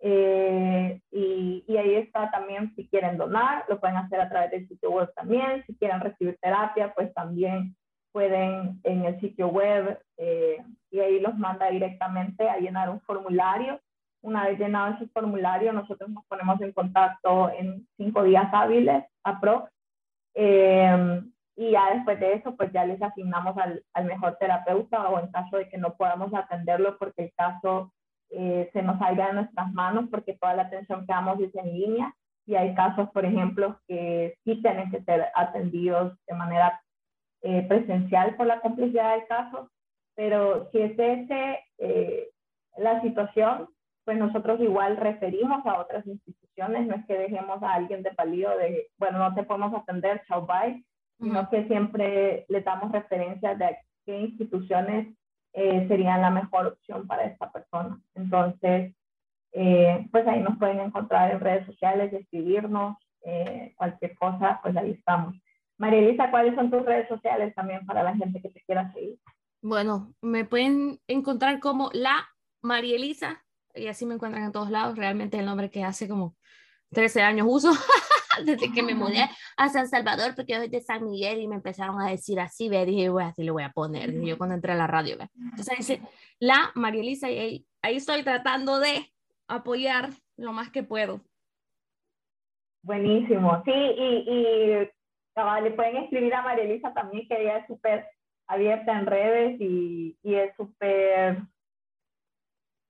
[0.00, 4.68] Eh, y, y, ahí está también si quieren donar, lo pueden hacer a través del
[4.68, 5.64] sitio web también.
[5.66, 7.74] Si quieren recibir terapia, pues también
[8.14, 10.58] pueden en el sitio web eh,
[10.92, 13.80] y ahí los manda directamente a llenar un formulario.
[14.22, 19.70] Una vez llenado ese formulario, nosotros nos ponemos en contacto en cinco días hábiles, aprox.
[20.34, 21.22] Eh,
[21.56, 25.30] y ya después de eso, pues ya les asignamos al, al mejor terapeuta o en
[25.30, 27.92] caso de que no podamos atenderlo porque el caso
[28.30, 31.72] eh, se nos salga de nuestras manos porque toda la atención que damos es en
[31.72, 32.14] línea.
[32.46, 36.80] Y hay casos, por ejemplo, que sí tienen que ser atendidos de manera
[37.42, 39.70] eh, presencial por la complejidad del caso,
[40.14, 42.28] pero si es ese eh,
[42.76, 43.68] la situación,
[44.04, 48.56] pues nosotros igual referimos a otras instituciones, no es que dejemos a alguien de palido
[48.58, 50.84] de, bueno, no te podemos atender, chao, bye,
[51.18, 55.14] sino que siempre le damos referencias de qué instituciones
[55.52, 58.00] eh, serían la mejor opción para esta persona.
[58.14, 58.94] Entonces,
[59.52, 64.90] eh, pues ahí nos pueden encontrar en redes sociales, escribirnos, eh, cualquier cosa, pues ahí
[64.90, 65.36] estamos.
[65.78, 69.18] María Elisa, ¿cuáles son tus redes sociales también para la gente que te quiera seguir?
[69.62, 72.28] Bueno, me pueden encontrar como la
[72.60, 76.36] María Elisa, y así me encuentran en todos lados, realmente el nombre que hace como
[76.90, 77.70] 13 años uso.
[78.44, 81.56] desde que me mudé a San Salvador, porque yo soy de San Miguel y me
[81.56, 84.54] empezaron a decir así, ve, dije, bueno, así le voy a poner, dije yo cuando
[84.54, 85.28] entré a la radio, ve.
[85.34, 86.00] Entonces dice,
[86.38, 89.12] la María Elisa, y ahí, ahí estoy tratando de
[89.48, 91.20] apoyar lo más que puedo.
[92.82, 94.90] Buenísimo, sí, y, y
[95.62, 98.06] le pueden escribir a María Elisa también, que ella es súper
[98.46, 101.38] abierta en redes y, y es súper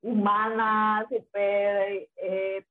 [0.03, 2.67] humana, súper eh,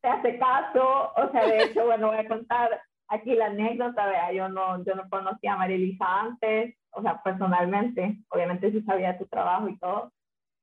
[0.00, 4.32] te hace caso, o sea, de hecho, bueno, voy a contar aquí la anécdota, vea,
[4.32, 9.18] yo no, yo no conocía a María Elisa antes, o sea, personalmente, obviamente sí sabía
[9.18, 10.12] tu trabajo y todo,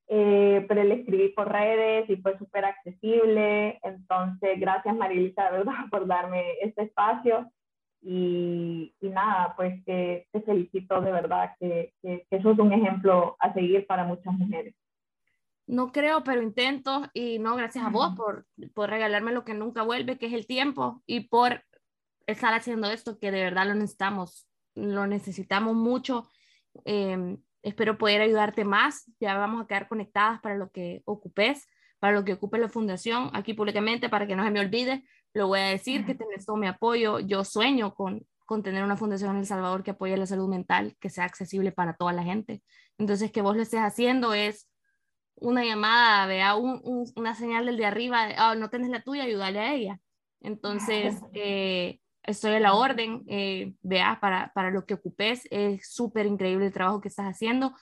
[0.10, 3.80] eh, pero le escribí por redes y fue súper accesible.
[3.84, 7.52] Entonces, gracias Marilisa, de verdad, por darme este espacio.
[8.02, 12.72] Y, y nada, pues que te felicito de verdad, que, que, que eso es un
[12.72, 14.76] ejemplo a seguir para muchas mujeres.
[15.68, 19.84] No creo, pero intento y no, gracias a vos por, por regalarme lo que nunca
[19.84, 21.64] vuelve, que es el tiempo, y por
[22.26, 26.30] estar haciendo esto que de verdad lo necesitamos, lo necesitamos mucho.
[26.86, 29.12] Eh, espero poder ayudarte más.
[29.20, 31.68] Ya vamos a quedar conectadas para lo que ocupes,
[32.00, 33.30] para lo que ocupe la fundación.
[33.34, 35.04] Aquí públicamente, para que no se me olvide,
[35.34, 37.20] lo voy a decir, que tenés todo mi apoyo.
[37.20, 40.96] Yo sueño con, con tener una fundación en El Salvador que apoye la salud mental,
[41.00, 42.62] que sea accesible para toda la gente.
[42.98, 44.68] Entonces, que vos lo estés haciendo es
[45.40, 46.82] una llamada, vea un,
[47.16, 50.00] una señal del de arriba, oh, no tenés la tuya, ayúdale a ella.
[50.42, 56.26] Entonces, eh, estoy a la orden, eh, vea, para, para lo que ocupes, es súper
[56.26, 57.74] increíble el trabajo que estás haciendo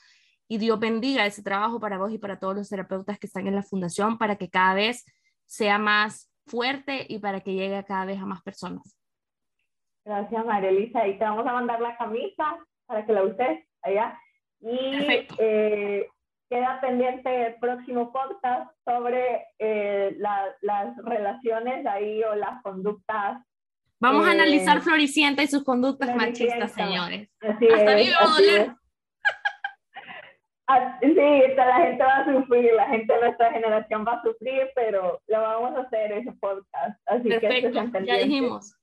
[0.48, 3.56] y Dios bendiga ese trabajo para vos y para todos los terapeutas que están en
[3.56, 5.06] la fundación, para que cada vez
[5.46, 8.98] sea más fuerte y para que llegue cada vez a más personas.
[10.06, 11.08] Gracias, María Elisa.
[11.08, 14.20] Y te vamos a mandar la camisa para que la uses allá.
[14.60, 16.08] Y eh,
[16.50, 23.42] queda pendiente el próximo podcast sobre eh, las relaciones ahí o las conductas
[24.00, 27.30] Vamos a analizar eh, Floricienta y sus conductas machistas, señores.
[27.40, 28.76] Así Hasta es, a doler.
[30.68, 34.68] Ah, sí, la gente va a sufrir, la gente de nuestra generación va a sufrir,
[34.74, 37.00] pero lo vamos a hacer ese podcast.
[37.06, 38.76] Así Perfecto, que ya dijimos.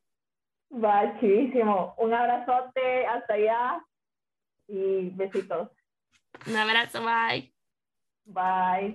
[0.72, 1.94] Va, chidísimo.
[1.98, 3.84] Un abrazote hasta allá
[4.68, 5.70] y besitos.
[6.46, 7.51] Un abrazo, bye.
[8.26, 8.94] Bye.